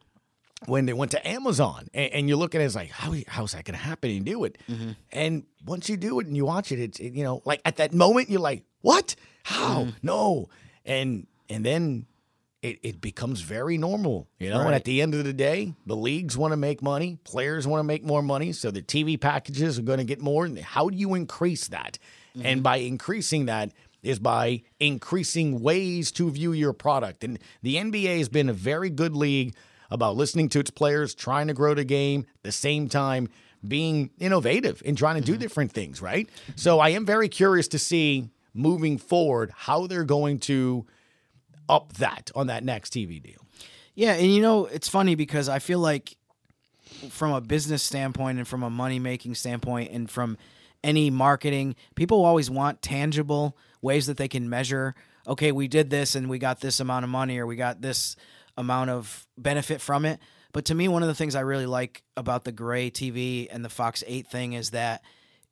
[0.66, 3.52] when they went to Amazon and, and you're looking at it, it's like, how how's
[3.52, 4.58] that gonna happen and do it?
[4.70, 4.92] Mm-hmm.
[5.12, 7.76] And once you do it and you watch it, it's it, you know, like at
[7.76, 9.16] that moment you're like, what?
[9.44, 9.84] How?
[9.84, 9.98] Mm-hmm.
[10.02, 10.50] No.
[10.86, 12.06] And and then
[12.64, 14.60] it, it becomes very normal, you know.
[14.60, 14.68] Right.
[14.68, 17.82] And at the end of the day, the leagues want to make money, players want
[17.82, 20.46] to make more money, so the TV packages are going to get more.
[20.46, 22.00] And how do you increase that?
[22.36, 22.48] Mm-hmm.
[22.48, 27.24] And by increasing that is by increasing ways to view your product.
[27.24, 29.56] And the NBA has been a very good league
[29.92, 33.30] about listening to its players, trying to grow the game, at the same time
[33.66, 35.42] being innovative and trying to do mm-hmm.
[35.42, 36.30] different things, right?
[36.56, 40.86] So I am very curious to see moving forward how they're going to
[41.70, 43.46] up that on that next TV deal.
[43.96, 46.18] Yeah, and you know, it's funny because I feel like
[47.10, 50.38] from a business standpoint and from a money making standpoint and from
[50.84, 54.96] any marketing, people always want tangible ways that they can measure,
[55.28, 58.16] okay, we did this and we got this amount of money or we got this
[58.58, 60.20] amount of benefit from it.
[60.52, 63.66] But to me, one of the things I really like about the Gray TV and
[63.66, 65.02] the Fox 8 thing is that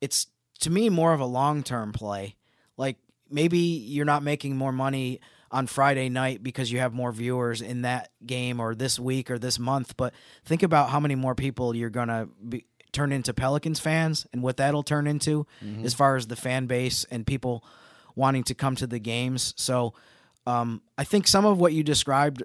[0.00, 0.26] it's
[0.60, 2.36] to me more of a long term play.
[2.76, 2.96] Like
[3.30, 5.20] maybe you're not making more money
[5.52, 9.38] on Friday night because you have more viewers in that game or this week or
[9.38, 9.96] this month.
[9.96, 14.42] But think about how many more people you're gonna be, turn into Pelicans fans and
[14.42, 15.84] what that'll turn into mm-hmm.
[15.84, 17.64] as far as the fan base and people
[18.16, 19.54] wanting to come to the games.
[19.56, 19.94] So
[20.46, 22.42] um, I think some of what you described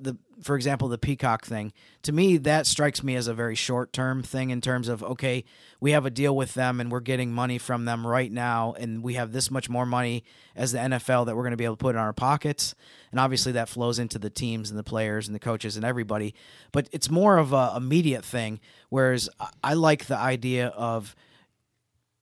[0.00, 3.92] the for example the peacock thing to me that strikes me as a very short
[3.92, 5.44] term thing in terms of okay
[5.82, 9.02] we have a deal with them and we're getting money from them right now and
[9.02, 10.22] we have this much more money
[10.54, 12.76] as the NFL that we're going to be able to put in our pockets.
[13.10, 16.36] And obviously that flows into the teams and the players and the coaches and everybody.
[16.70, 19.28] But it's more of a immediate thing whereas
[19.64, 21.16] I like the idea of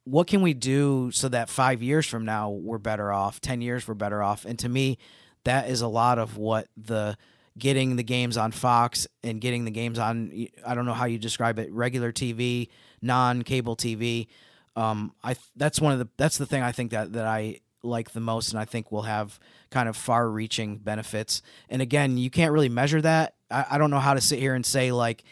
[0.04, 3.86] what can we do so that 5 years from now we're better off 10 years
[3.86, 4.46] we're better off.
[4.46, 4.96] And to me
[5.44, 7.18] that is a lot of what the
[7.60, 11.18] getting the games on Fox and getting the games on I don't know how you
[11.18, 12.68] describe it regular TV,
[13.00, 14.26] non-cable TV.
[14.74, 18.10] Um, I that's one of the that's the thing I think that that I like
[18.12, 19.38] the most, and I think will have
[19.70, 21.40] kind of far-reaching benefits.
[21.68, 23.34] And again, you can't really measure that.
[23.50, 25.24] I, I don't know how to sit here and say like,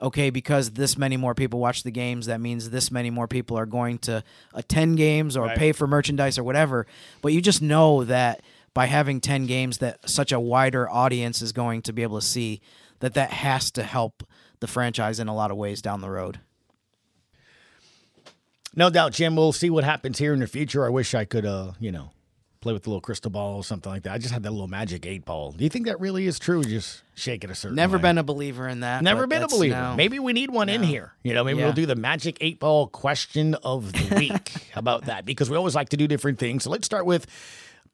[0.00, 3.56] okay, because this many more people watch the games, that means this many more people
[3.56, 5.58] are going to attend games or right.
[5.58, 6.86] pay for merchandise or whatever.
[7.22, 8.42] But you just know that
[8.74, 12.26] by having 10 games that such a wider audience is going to be able to
[12.26, 12.60] see
[13.00, 14.22] that that has to help
[14.60, 16.40] the franchise in a lot of ways down the road.
[18.74, 19.36] No doubt, Jim.
[19.36, 20.86] We'll see what happens here in the future.
[20.86, 22.10] I wish I could, uh, you know,
[22.60, 24.12] play with the little crystal ball or something like that.
[24.14, 25.52] I just had that little magic eight ball.
[25.52, 26.62] Do you think that really is true?
[26.64, 28.02] Just shake it a certain Never way?
[28.02, 29.02] been a believer in that.
[29.02, 29.74] Never been a believer.
[29.74, 31.12] now- Maybe we need one in here.
[31.22, 31.66] You know, maybe Yeah.
[31.66, 34.48] we'll do the magic eight ball question of the week.
[34.72, 35.26] How about that?
[35.26, 36.62] Because we always like to do different things.
[36.64, 37.26] So let's start with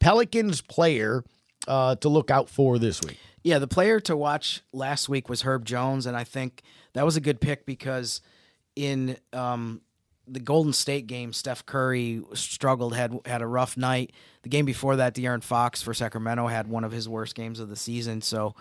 [0.01, 1.25] Pelicans player
[1.67, 3.19] uh, to look out for this week.
[3.43, 7.17] Yeah, the player to watch last week was Herb Jones, and I think that was
[7.17, 8.21] a good pick because
[8.75, 9.81] in um,
[10.27, 14.13] the Golden State game, Steph Curry struggled, had had a rough night.
[14.43, 17.69] The game before that, De'Aaron Fox for Sacramento had one of his worst games of
[17.69, 18.23] the season.
[18.23, 18.55] So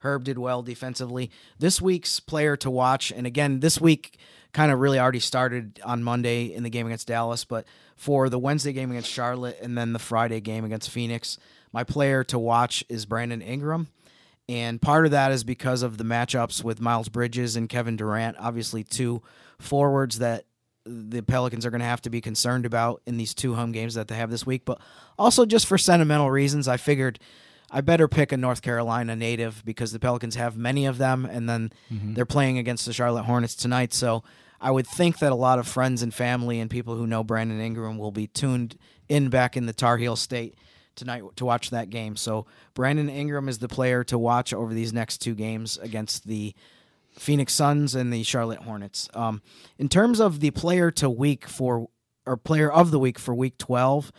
[0.00, 1.30] Herb did well defensively.
[1.58, 4.18] This week's player to watch, and again, this week
[4.54, 8.38] kind of really already started on Monday in the game against Dallas, but for the
[8.38, 11.36] Wednesday game against Charlotte and then the Friday game against Phoenix,
[11.72, 13.88] my player to watch is Brandon Ingram.
[14.48, 18.36] And part of that is because of the matchups with Miles Bridges and Kevin Durant,
[18.38, 19.22] obviously two
[19.58, 20.44] forwards that
[20.86, 23.94] the Pelicans are going to have to be concerned about in these two home games
[23.94, 24.64] that they have this week.
[24.64, 24.80] But
[25.18, 27.18] also just for sentimental reasons, I figured
[27.70, 31.48] I better pick a North Carolina native because the Pelicans have many of them, and
[31.48, 32.14] then mm-hmm.
[32.14, 33.94] they're playing against the Charlotte Hornets tonight.
[33.94, 34.22] So
[34.60, 37.60] I would think that a lot of friends and family and people who know Brandon
[37.60, 40.54] Ingram will be tuned in back in the Tar Heel State
[40.94, 42.16] tonight to watch that game.
[42.16, 46.54] So Brandon Ingram is the player to watch over these next two games against the
[47.18, 49.08] Phoenix Suns and the Charlotte Hornets.
[49.14, 49.42] Um,
[49.78, 51.88] in terms of the player to week for
[52.26, 54.10] or player of the week for week 12,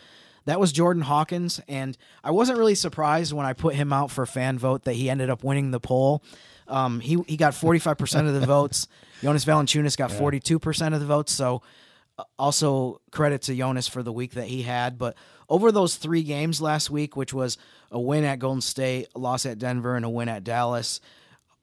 [0.46, 4.26] that was Jordan Hawkins and I wasn't really surprised when I put him out for
[4.26, 6.24] fan vote that he ended up winning the poll.
[6.68, 8.88] Um, he he got 45% of the votes.
[9.22, 11.62] Jonas Valanciunas got 42% of the votes, so
[12.18, 14.98] uh, also credit to Jonas for the week that he had.
[14.98, 15.16] But
[15.50, 17.58] over those three games last week, which was
[17.92, 21.00] a win at Golden State, a loss at Denver, and a win at Dallas,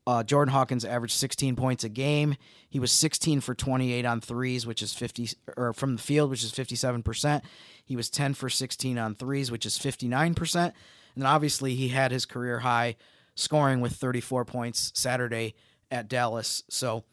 [0.07, 2.37] uh, Jordan Hawkins averaged 16 points a game.
[2.69, 6.43] He was 16 for 28 on threes, which is 50, or from the field, which
[6.43, 7.43] is 57%.
[7.85, 10.57] He was 10 for 16 on threes, which is 59%.
[10.57, 10.73] And
[11.17, 12.97] then obviously he had his career high
[13.35, 15.55] scoring with 34 points Saturday
[15.91, 16.65] at Dallas.
[16.69, 17.05] So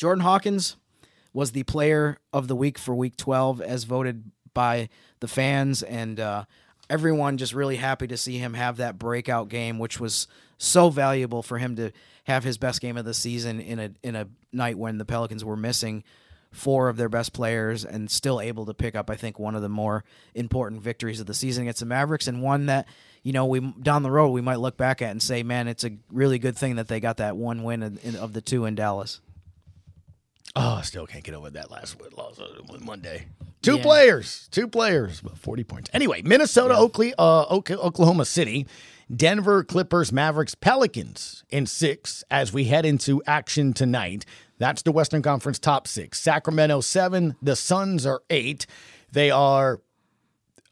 [0.00, 0.76] Jordan Hawkins
[1.34, 4.88] was the player of the week for week 12 as voted by
[5.20, 6.46] the fans and uh,
[6.88, 11.42] everyone just really happy to see him have that breakout game which was so valuable
[11.42, 11.90] for him to
[12.24, 15.44] have his best game of the season in a in a night when the Pelicans
[15.44, 16.02] were missing
[16.50, 19.60] four of their best players and still able to pick up I think one of
[19.60, 20.02] the more
[20.34, 22.88] important victories of the season against the Mavericks and one that
[23.22, 25.84] you know we down the road we might look back at and say man it's
[25.84, 28.64] a really good thing that they got that one win in, in, of the two
[28.64, 29.20] in Dallas.
[30.56, 33.26] Oh, I still can't get over that last loss on Monday.
[33.62, 33.82] Two Yeah.
[33.82, 35.90] players, two players, about 40 points.
[35.92, 38.66] Anyway, Minnesota, Oakley, uh, Oklahoma City,
[39.14, 44.24] Denver, Clippers, Mavericks, Pelicans in six as we head into action tonight.
[44.58, 46.20] That's the Western Conference top six.
[46.20, 47.36] Sacramento, seven.
[47.42, 48.66] The Suns are eight.
[49.12, 49.80] They are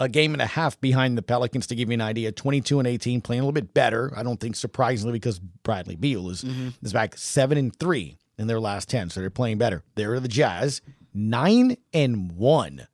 [0.00, 2.30] a game and a half behind the Pelicans to give you an idea.
[2.32, 4.12] 22 and 18, playing a little bit better.
[4.16, 6.44] I don't think surprisingly because Bradley Beal is,
[6.82, 9.10] is back seven and three in their last 10.
[9.10, 9.82] So they're playing better.
[9.94, 10.80] They're the Jazz,
[11.12, 12.86] nine and one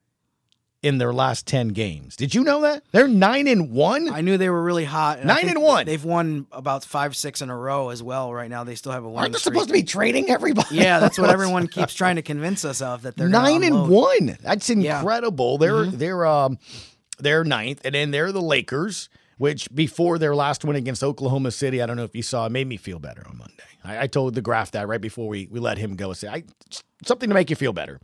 [0.82, 2.14] in their last 10 games.
[2.14, 2.82] Did you know that?
[2.92, 4.12] They're nine and one?
[4.12, 5.18] I knew they were really hot.
[5.18, 5.86] and Nine and one.
[5.86, 8.34] They've won about five, six in a row as well.
[8.34, 10.76] Right now, they still have a winning Aren't they supposed to be trading everybody?
[10.76, 14.36] Yeah, that's what everyone keeps trying to convince us of that they're nine and one.
[14.42, 14.74] That's Yeah.
[14.74, 14.98] Mm-hmm.
[15.00, 15.56] incredible.
[15.58, 16.58] They're they're um
[17.18, 21.80] they're ninth, and then they're the Lakers, which before their last win against Oklahoma City,
[21.80, 23.62] I don't know if you saw, it made me feel better on Monday.
[23.84, 26.10] I, I told the graph that right before we we let him go.
[26.10, 26.44] I said I
[27.04, 28.00] something to make you feel better.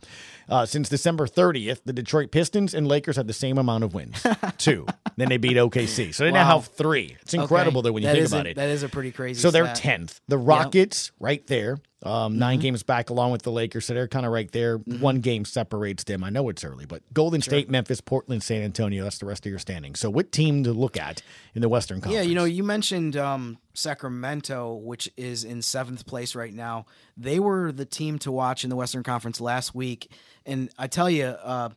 [0.49, 4.21] Uh, since December 30th, the Detroit Pistons and Lakers had the same amount of wins,
[4.57, 4.85] two.
[5.15, 7.15] then they beat OKC, so they now have three.
[7.21, 7.87] It's incredible Okay.
[7.87, 8.55] that when you That think is a- about it.
[8.57, 9.39] that is a pretty crazy.
[9.39, 10.19] So they're tenth.
[10.27, 12.61] The Rockets right there, um, 9 Mm-hmm.
[12.63, 14.77] games back along with the Lakers, so they're kind of right there.
[14.77, 16.21] One game separates them.
[16.23, 19.03] I know it's early, but Golden State, Memphis, Portland, San Antonio.
[19.05, 19.95] That's the rest of your standing.
[19.95, 21.21] So what team to look at
[21.55, 22.25] in the Western Conference?
[22.25, 26.85] Yeah, you know, you mentioned um, Sacramento, which is in seventh place right now.
[27.15, 30.11] They were the team to watch in the Western Conference last week,
[30.43, 31.69] and I tell you, uh,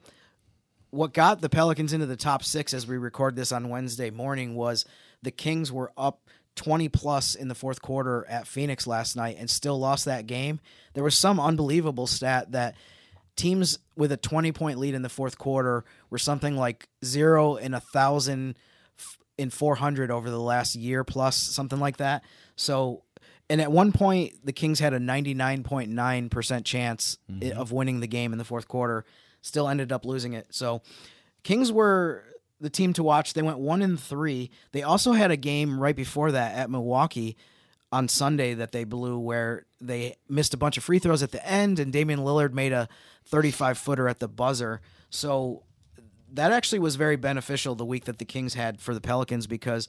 [0.88, 4.54] what got the Pelicans into the top six as we record this on Wednesday morning
[4.54, 4.86] was
[5.22, 6.22] the Kings were up
[6.56, 10.60] 20 plus in the fourth quarter at Phoenix last night and still lost that game.
[10.94, 12.74] There was some unbelievable stat that
[13.36, 17.74] teams with a 20 point lead in the fourth quarter were something like zero in
[17.74, 18.56] a thousand
[19.36, 22.24] in 400 over the last year plus something like that.
[22.56, 23.02] So,
[23.50, 28.32] and at one point, the Kings had a 99.9% chance i- of winning the game
[28.32, 29.04] in the fourth quarter,
[29.42, 30.46] still ended up losing it.
[30.50, 30.82] So,
[31.42, 32.24] Kings were
[32.60, 33.34] the team to watch.
[33.34, 34.50] They went one and three.
[34.72, 37.36] They also had a game right before that at Milwaukee
[37.92, 41.46] on Sunday that they blew where they missed a bunch of free throws at the
[41.46, 42.88] end and Damian Lillard made a
[43.26, 44.80] 35 footer at the buzzer.
[45.10, 45.62] So
[46.32, 49.86] that actually was very beneficial the week that the Kings had for the Pelicans because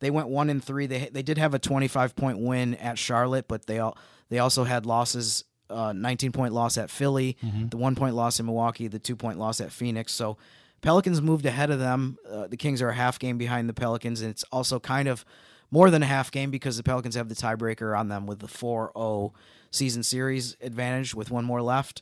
[0.00, 0.86] they went one and three.
[0.86, 3.96] They they did have a 25 point win at Charlotte, but they all
[4.28, 5.44] they also had losses.
[5.70, 7.68] Uh, 19 point loss at Philly, Mm-hmm.
[7.68, 10.14] the one point loss in Milwaukee, the two point loss at Phoenix.
[10.14, 10.38] So
[10.80, 12.16] Pelicans moved ahead of them.
[12.26, 15.26] Uh, the Kings are a half game behind the Pelicans, and it's also kind of
[15.70, 18.48] more than a half game because the Pelicans have the tiebreaker on them with the
[18.48, 19.34] 4 0
[19.70, 22.00] season series advantage with one more left.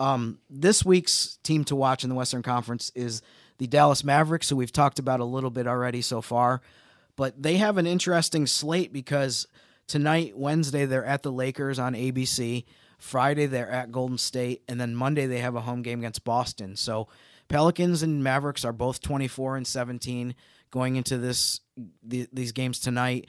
[0.00, 3.20] Um, this week's team to watch in the Western Conference is
[3.58, 6.62] the Dallas Mavericks, who we've talked about a little bit already so far.
[7.16, 9.46] But they have an interesting slate because
[9.86, 12.64] tonight, Wednesday, they're at the Lakers on ABC.
[12.98, 14.62] Friday, they're at Golden State.
[14.68, 16.76] And then Monday, they have a home game against Boston.
[16.76, 17.08] So
[17.48, 20.34] Pelicans and Mavericks are both 24 and 17
[20.70, 21.60] going into this
[22.02, 23.28] the, these games tonight.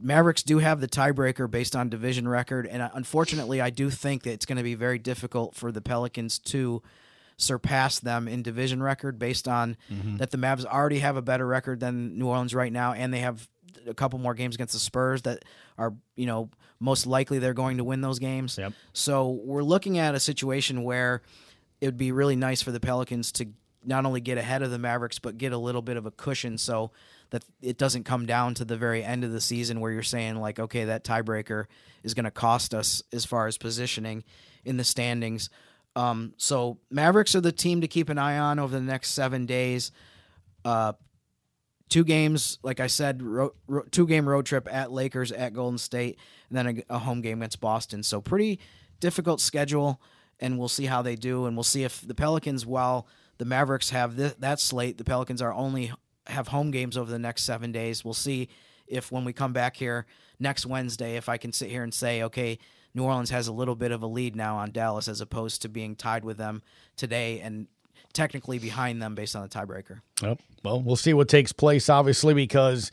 [0.00, 4.22] Mavericks do have the tiebreaker based on division record, and uh, unfortunately, I do think
[4.22, 6.82] that it's going to be very difficult for the Pelicans to
[7.42, 10.16] surpass them in division record based on Mm-hmm.
[10.18, 13.20] that the Mavs already have a better record than New Orleans right now, and they
[13.20, 13.48] have
[13.86, 15.44] a couple more games against the Spurs that
[15.76, 18.58] are, you know, most likely they're going to win those games.
[18.58, 18.72] Yep.
[18.92, 21.22] So we're looking at a situation where
[21.80, 23.46] it would be really nice for the Pelicans to
[23.84, 26.58] not only get ahead of the Mavericks, but get a little bit of a cushion
[26.58, 26.92] so
[27.30, 30.36] that it doesn't come down to the very end of the season where you're saying,
[30.36, 31.66] like, okay, that tiebreaker
[32.04, 34.22] is going to cost us as far as positioning
[34.64, 35.50] in the standings.
[35.94, 39.46] Um, so Mavericks are the team to keep an eye on over the next seven
[39.46, 39.92] days.
[40.64, 40.92] Uh,
[41.88, 45.78] two games, like I said, ro- ro- two game road trip at Lakers, at Golden
[45.78, 46.18] State,
[46.48, 48.02] and then a, a home game against Boston.
[48.02, 48.58] So pretty
[49.00, 50.00] difficult schedule,
[50.40, 53.06] and we'll see how they do, and we'll see if the Pelicans, while
[53.38, 55.92] the Mavericks have th- that slate, the Pelicans are only
[56.28, 58.04] have home games over the next seven days.
[58.04, 58.48] We'll see
[58.86, 60.06] if when we come back here
[60.38, 62.58] next Wednesday, if I can sit here and say, okay,
[62.94, 65.68] New Orleans has a little bit of a lead now on Dallas as opposed to
[65.68, 66.62] being tied with them
[66.96, 67.66] today and
[68.12, 70.00] technically behind them based on the tiebreaker.
[70.22, 70.40] Yep.
[70.62, 72.90] Well, we'll see what takes place, obviously, because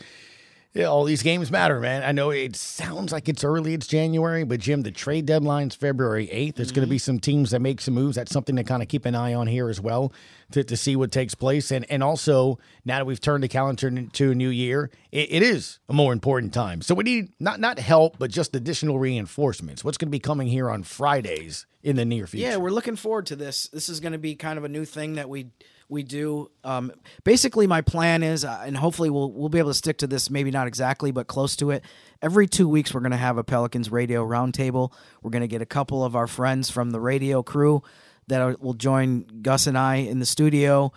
[0.74, 2.04] yeah, all these games matter, man.
[2.04, 6.28] I know it sounds like it's early, it's January, but Jim, the trade deadline's February
[6.28, 6.56] 8th.
[6.56, 7.06] There's going to be mm-hmm.
[7.06, 8.16] some teams that make some moves.
[8.16, 10.14] That's something to kind of keep an eye on here as well
[10.52, 11.72] to, to see what takes place.
[11.72, 15.42] And and also, now that we've turned the calendar to a new year, it, it
[15.42, 16.84] is a more important time.
[16.84, 19.84] So we need not not help, but just additional reinforcements.
[19.84, 22.48] What's going to be coming here on Fridays in the near future?
[22.48, 23.68] Yeah, we're looking forward to this.
[23.74, 25.50] This is going to be kind of a new thing that we
[25.90, 26.50] we do.
[26.64, 26.92] Um,
[27.24, 30.30] basically, my plan is, uh, and hopefully we'll we'll be able to stick to this.
[30.30, 31.84] Maybe not exactly, but close to it.
[32.22, 34.94] Every two weeks, we're going to have a Pelicans radio roundtable.
[35.22, 37.84] We're going to get a couple of our friends from the radio crew
[38.28, 40.94] that are, will join Gus and I in the studio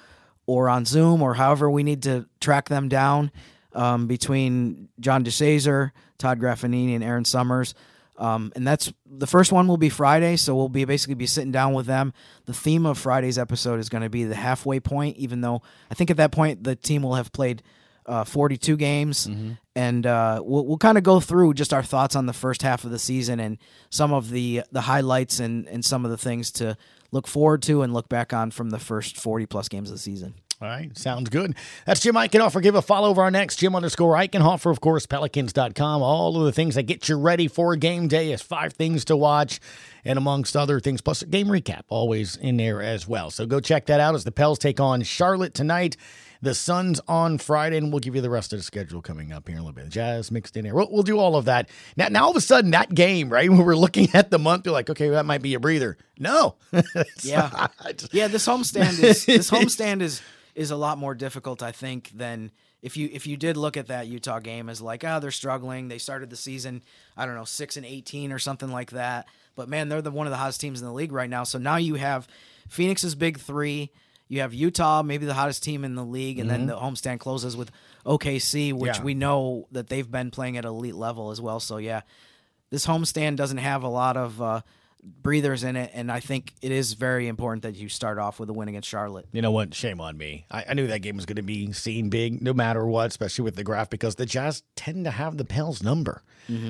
[0.46, 3.30] or on Zoom or however we need to track them down
[3.74, 7.74] um, between John DeShazier, Todd Graffagnini, and Erin Summers.
[8.18, 11.50] Um, and that's the first one will be Friday, so we'll be basically be sitting
[11.52, 12.12] down with them.
[12.44, 15.94] The theme of Friday's episode is going to be the halfway point, even though I
[15.94, 17.62] think at that point the team will have played
[18.04, 19.26] uh, 42 games,
[19.74, 22.84] and uh, we'll we'll kind of go through just our thoughts on the first half
[22.84, 23.58] of the season and
[23.90, 26.76] some of the the highlights and and some of the things to
[27.12, 30.02] look forward to and look back on from the first 40 plus games of the
[30.02, 30.34] season.
[30.62, 31.56] All right, sounds good.
[31.86, 32.62] That's Jim Eichenhofer.
[32.62, 36.02] Give a follow over our next Jim underscore Eichenhofer, of course, Pelicans.com.
[36.02, 39.16] All of the things that get you ready for game day is five things to
[39.16, 39.58] watch,
[40.04, 43.32] and amongst other things, plus a game recap always in there as well.
[43.32, 45.96] So go check that out as the Pels take on Charlotte tonight.
[46.42, 49.46] The Suns on Friday, and we'll give you the rest of the schedule coming up
[49.46, 49.88] here in a little bit.
[49.90, 50.74] Jazz mixed in here.
[50.74, 51.68] We'll, we'll do all of that.
[51.96, 53.48] Now, now all of a sudden, that game, right?
[53.50, 55.96] When we're looking at the month, you're like, okay, that might be a breather.
[56.18, 56.56] No.
[57.22, 57.68] yeah.
[58.10, 60.20] Yeah, this homestand is this homestand is
[60.54, 62.50] is a lot more difficult, I think, than
[62.82, 65.88] if you if you did look at that Utah game as like, oh, they're struggling.
[65.88, 66.82] They started the season,
[67.16, 69.26] I don't know, six and eighteen or something like that.
[69.54, 71.44] But man, they're the one of the hottest teams in the league right now.
[71.44, 72.26] So now you have
[72.68, 73.90] Phoenix's big three.
[74.28, 77.54] You have Utah, maybe the hottest team in the league, and then the homestand closes
[77.54, 77.70] with
[78.06, 79.02] OKC, which Yeah.
[79.02, 81.60] we know that they've been playing at elite level as well.
[81.60, 82.00] So yeah,
[82.70, 84.62] this homestand doesn't have a lot of uh,
[85.02, 88.48] breathers in it, and I think it is very important that you start off with
[88.50, 89.26] a win against Charlotte.
[89.32, 89.74] You know what?
[89.74, 90.46] Shame on me.
[90.50, 93.42] I, I knew that game was going to be seen big no matter what, especially
[93.44, 96.22] with the graph, because the Jazz tend to have the Pels number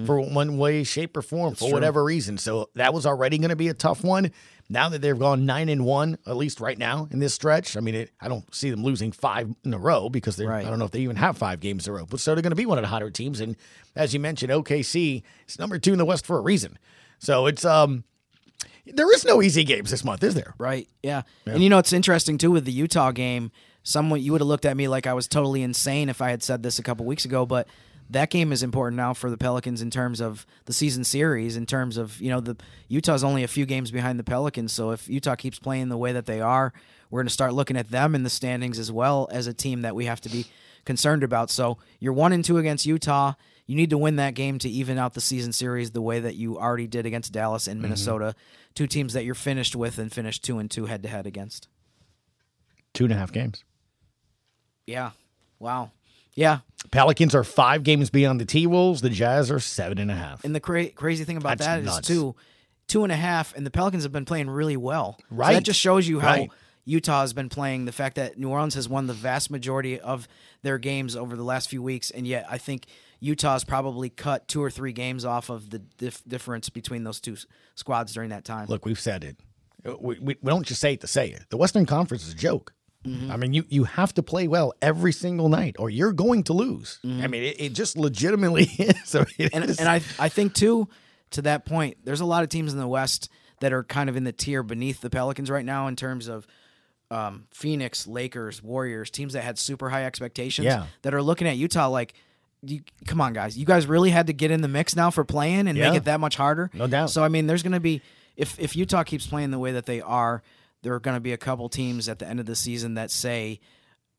[0.07, 1.73] for one way, shape, or form for true.
[1.73, 2.37] whatever reason.
[2.39, 4.31] So that was already going to be a tough one.
[4.69, 7.81] Now that they've gone nine and one, at least right now in this stretch, I
[7.81, 10.65] mean, it, I don't see them losing five in a row because they Right.
[10.65, 12.07] I don't know if they even have five games in a row.
[12.07, 13.41] But so they're going to be one of the hotter teams.
[13.41, 13.57] And
[13.97, 16.79] as you mentioned, OKC is number two in the West for a reason.
[17.19, 18.05] So it's um,
[18.87, 20.55] there is no easy games this month, is there?
[20.59, 20.89] Right.
[21.03, 21.23] Yeah.
[21.47, 23.51] And you know it's interesting too with the Utah game.
[23.85, 26.43] Someone you would have looked at me like I was totally insane if I had
[26.43, 27.67] said this a couple weeks ago, but
[28.11, 31.57] that game is important now for the Pelicans in terms of the season series.
[31.57, 32.57] In terms of you know the
[32.89, 36.13] Utah's only a few games behind the Pelicans, so if Utah keeps playing the way
[36.13, 36.73] that they are,
[37.11, 39.83] we're going to start looking at them in the standings as well as a team
[39.83, 40.47] that we have to be
[40.85, 41.51] concerned about.
[41.51, 43.35] So you're one and two against Utah.
[43.67, 46.35] You need to win that game to even out the season series the way that
[46.35, 48.73] you already did against Dallas and Minnesota, mm-hmm.
[48.75, 51.69] two teams that you're finished with and finished two and two head to head against.
[52.93, 53.65] Two and a half games.
[54.87, 55.13] Yeah.
[55.59, 55.93] Wow.
[56.35, 56.59] Yeah.
[56.91, 59.01] Pelicans are five games beyond the T Wolves.
[59.01, 60.45] The Jazz are seven and a half.
[60.45, 62.11] And the cra- crazy thing about That's that nuts.
[62.11, 62.35] is two,
[62.89, 65.19] two and a half, and the Pelicans have been playing really well.
[65.31, 65.49] Right.
[65.49, 66.51] So that just shows you how Right.
[66.85, 67.85] Utah has been playing.
[67.85, 70.27] The fact that New Orleans has won the vast majority of
[70.63, 72.87] their games over the last few weeks, and yet I think
[73.23, 77.37] Utah's probably cut two or three games off of the dif- difference between those two
[77.77, 78.67] squads during that time.
[78.69, 79.37] Look, we've said it.
[79.85, 81.45] We, we, we don't just say it to say it.
[81.49, 82.73] The Western Conference is a joke.
[83.07, 83.31] Mm-hmm.
[83.33, 86.53] I mean, you, you have to play well every single night, or you're going to
[86.53, 86.99] lose.
[87.05, 87.23] Mm-hmm.
[87.23, 89.15] I mean, it, it just legitimately is.
[89.15, 90.89] I mean, and is- and I I think too
[91.31, 93.29] to that point, there's a lot of teams in the West
[93.61, 96.47] that are kind of in the tier beneath the Pelicans right now in terms of
[97.11, 100.87] um, Phoenix, Lakers, Warriors, teams that had super high expectations Yeah.
[101.03, 102.15] that are looking at Utah like.
[102.65, 103.59] You, come on, guys!
[103.59, 105.89] You guys really had to get in the mix now for playing and Yeah.
[105.91, 106.71] make it that much harder.
[106.73, 107.11] No doubt.
[107.11, 108.03] So I mean, there's going to be
[108.37, 110.43] if if Utah keeps playing the way that they are,
[110.83, 113.11] there are going to be a couple teams at the end of the season that
[113.11, 113.59] say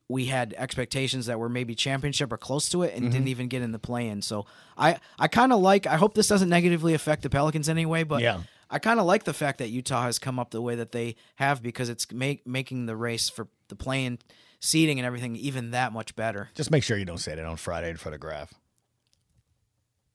[0.09, 3.11] we had expectations that were maybe championship or close to it and Mm-hmm.
[3.13, 4.21] didn't even get in the play in.
[4.21, 4.45] So
[4.77, 8.21] I I kind of like I hope this doesn't negatively affect the Pelicans anyway, but
[8.21, 8.41] Yeah.
[8.69, 11.15] I kind of like the fact that Utah has come up the way that they
[11.35, 14.17] have because it's make, making the race for the playing
[14.63, 17.57] seating and everything even that much better just make sure you don't say it on
[17.57, 18.53] Friday in front of Graph.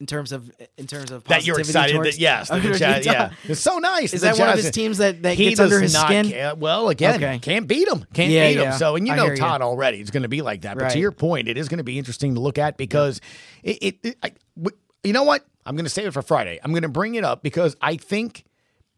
[0.00, 2.78] in terms of in terms of That you're excited towards- that yes, that the.
[2.78, 4.14] Jazz, yeah, it's so nice.
[4.14, 6.28] Is that one of his teams that, that gets under his not skin?
[6.30, 7.38] care- well, again, Okay.
[7.40, 8.04] can't beat him.
[8.14, 8.72] Can't Yeah, beat him.
[8.74, 9.38] So, and you I know hear you.
[9.40, 9.98] Todd already.
[10.00, 10.76] It's going to be like that.
[10.76, 10.92] But Right.
[10.92, 13.20] to your point, it is going to be interesting to look at because
[13.64, 13.78] it.
[13.82, 15.44] it, it I, w- you know what?
[15.66, 16.58] I'm going to save it for Friday.
[16.62, 18.44] I'm going to bring it up because I think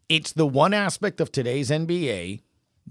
[0.07, 2.41] it's the one aspect of today's NBA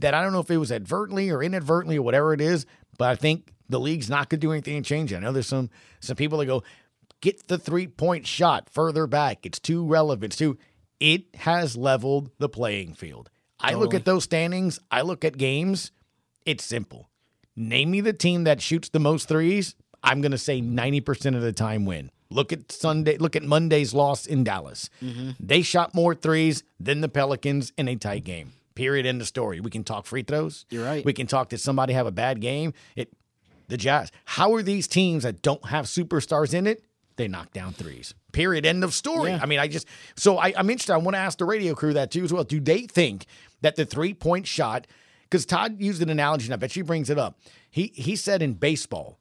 [0.01, 2.67] that I don't know if it was advertently or inadvertently or whatever it is,
[2.99, 5.17] but I think the league's not going to do anything to change it.
[5.17, 5.71] I know there's some
[6.01, 6.63] some people that go
[7.21, 9.47] get the three point shot further back.
[9.47, 10.33] It's too relevant.
[10.33, 10.59] It's too.
[10.99, 13.31] It has leveled the playing field.
[13.59, 14.79] I look at those standings.
[14.91, 15.93] I look at games.
[16.47, 17.09] It's simple.
[17.57, 19.75] Name me the team that shoots the most threes.
[20.03, 22.11] I'm going to say 90% of the time win.
[22.31, 23.19] Look at Sunday.
[23.19, 24.89] Look at Monday's loss in Dallas.
[25.03, 25.33] Mm-hmm.
[25.41, 28.53] They shot more threes than the Pelicans in a tight game.
[28.75, 29.07] Period.
[29.07, 29.61] End of story.
[29.61, 30.67] We can talk free throws.
[30.71, 31.05] You're right.
[31.05, 31.49] We can talk.
[31.49, 32.73] Did somebody have a bad game?
[32.97, 33.13] It.
[33.69, 34.11] The Jazz.
[34.25, 36.85] How are these teams that don't have superstars in it?
[37.17, 38.15] They knock down threes.
[38.33, 38.67] Period.
[38.67, 39.31] End of story.
[39.31, 39.41] Yeah.
[39.43, 40.95] I mean, I just so I, I'm interested.
[40.95, 42.45] I want to ask the radio crew that too as well.
[42.45, 43.27] Do they think
[43.61, 44.87] that the three point shot?
[45.25, 47.39] Because Todd used an analogy, and I bet she brings it up.
[47.71, 49.19] He he said in baseball,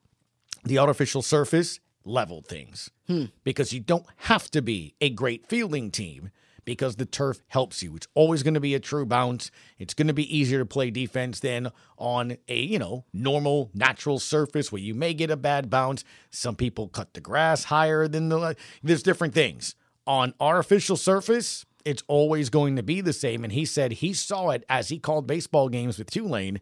[0.64, 3.26] the artificial surface leveled things hmm.
[3.43, 6.32] because you don't have to be a great fielding team
[6.70, 7.95] because the turf helps you.
[7.95, 9.49] It's always going to be a true bounce.
[9.80, 14.20] It's going to be easier to play defense than on a, you know, normal natural
[14.20, 16.03] surface where you may get a bad bounce.
[16.30, 19.74] Some people cut the grass higher than the there's different things.
[20.05, 24.49] On artificial surface, it's always going to be the same and he said he saw
[24.51, 26.59] it as he called baseball games with Tulane.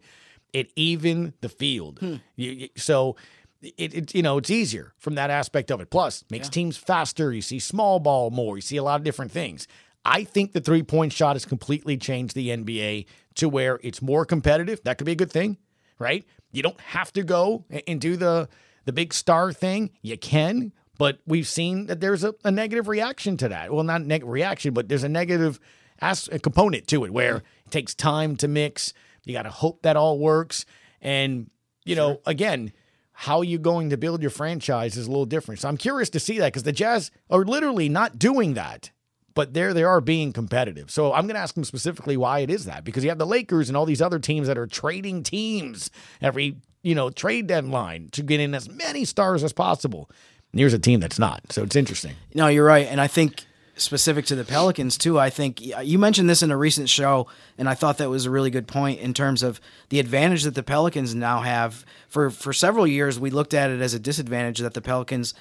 [0.54, 1.98] It even the field.
[1.98, 2.14] Hmm.
[2.36, 3.16] You- you- so
[3.60, 5.90] it, it you know it's easier from that aspect of it.
[5.90, 7.32] Plus, makes teams faster.
[7.32, 8.56] You see small ball more.
[8.56, 9.66] You see a lot of different things.
[10.04, 14.24] I think the three point shot has completely changed the NBA to where it's more
[14.24, 14.80] competitive.
[14.84, 15.58] That could be a good thing,
[15.98, 16.24] right?
[16.50, 18.48] You don't have to go and do the
[18.84, 19.90] the big star thing.
[20.02, 23.72] You can, but we've seen that there's a, a negative reaction to that.
[23.72, 25.60] Well, not negative reaction, but there's a negative
[26.00, 27.36] as a component to it where
[27.66, 28.94] it takes time to mix.
[29.24, 30.64] You got to hope that all works,
[31.02, 31.50] and
[31.84, 32.72] you know, again,
[33.12, 35.60] how you going to build your franchise is a little different.
[35.60, 38.90] So I'm curious to see that because the Jazz are literally not doing that,
[39.34, 40.90] but there they are being competitive.
[40.90, 43.26] So I'm going to ask them specifically why it is that because you have the
[43.26, 48.08] Lakers and all these other teams that are trading teams every you know trade deadline
[48.12, 50.10] to get in as many stars as possible.
[50.52, 51.52] And here's a team that's not.
[51.52, 52.14] So it's interesting.
[52.34, 53.44] No, you're right, and I think
[53.76, 55.18] specific to the Pelicans too.
[55.18, 57.26] I think you mentioned this in a recent show,
[57.56, 60.54] and I thought that was a really good point in terms of the advantage that
[60.54, 61.84] the Pelicans now have.
[62.08, 65.34] For for several years, we looked at it as a disadvantage that the Pelicans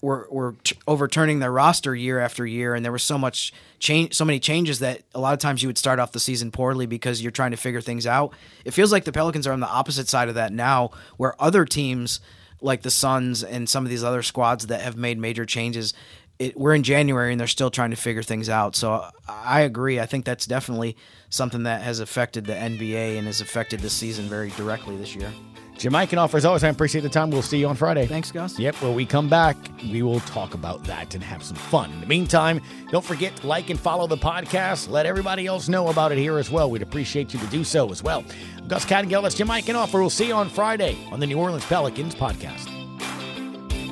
[0.00, 0.54] were were
[0.86, 4.78] overturning their roster year after year, and there was so much change, so many changes
[4.78, 7.50] that a lot of times you would start off the season poorly because you're trying
[7.50, 8.32] to figure things out.
[8.64, 11.64] It feels like the Pelicans are on the opposite side of that now, where other
[11.64, 12.20] teams
[12.60, 15.94] like the Suns and some of these other squads that have made major changes.
[16.38, 18.76] It, we're in January and they're still trying to figure things out.
[18.76, 19.98] So I agree.
[19.98, 20.96] I think that's definitely
[21.30, 25.32] something that has affected the NBA and has affected the season very directly this year.
[25.78, 27.30] Jim Eichenhofer, as always, I appreciate the time.
[27.30, 28.04] We'll see you on Friday.
[28.06, 28.58] Thanks, Gus.
[28.58, 29.56] Yep, when we come back,
[29.92, 31.92] we will talk about that and have some fun.
[31.92, 32.60] In the meantime,
[32.90, 34.88] don't forget to like and follow the podcast.
[34.90, 36.68] Let everybody else know about it here as well.
[36.68, 38.24] We'd appreciate you to do so as well.
[38.56, 39.94] I'm Gus Kattengell, that's Jim Eichenhofer.
[39.94, 42.74] We'll see you on Friday on the New Orleans Pelicans podcast.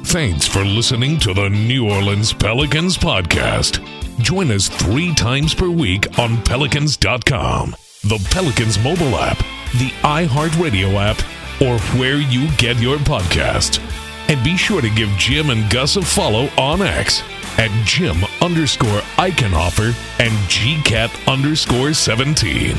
[0.07, 3.81] Thanks for listening to the New Orleans Pelicans podcast.
[4.19, 9.39] Join us three times per week on pelicans.com, the Pelicans mobile app,
[9.79, 11.19] the iHeartRadio app,
[11.61, 13.81] or where you get your podcast.
[14.29, 17.23] And be sure to give Jim and Gus a follow on X
[17.59, 22.77] at Jim underscore Eichenhofer and GCAT underscore 17.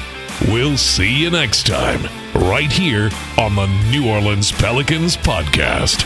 [0.49, 2.03] We'll see you next time,
[2.35, 6.05] right here on the New Orleans Pelicans podcast.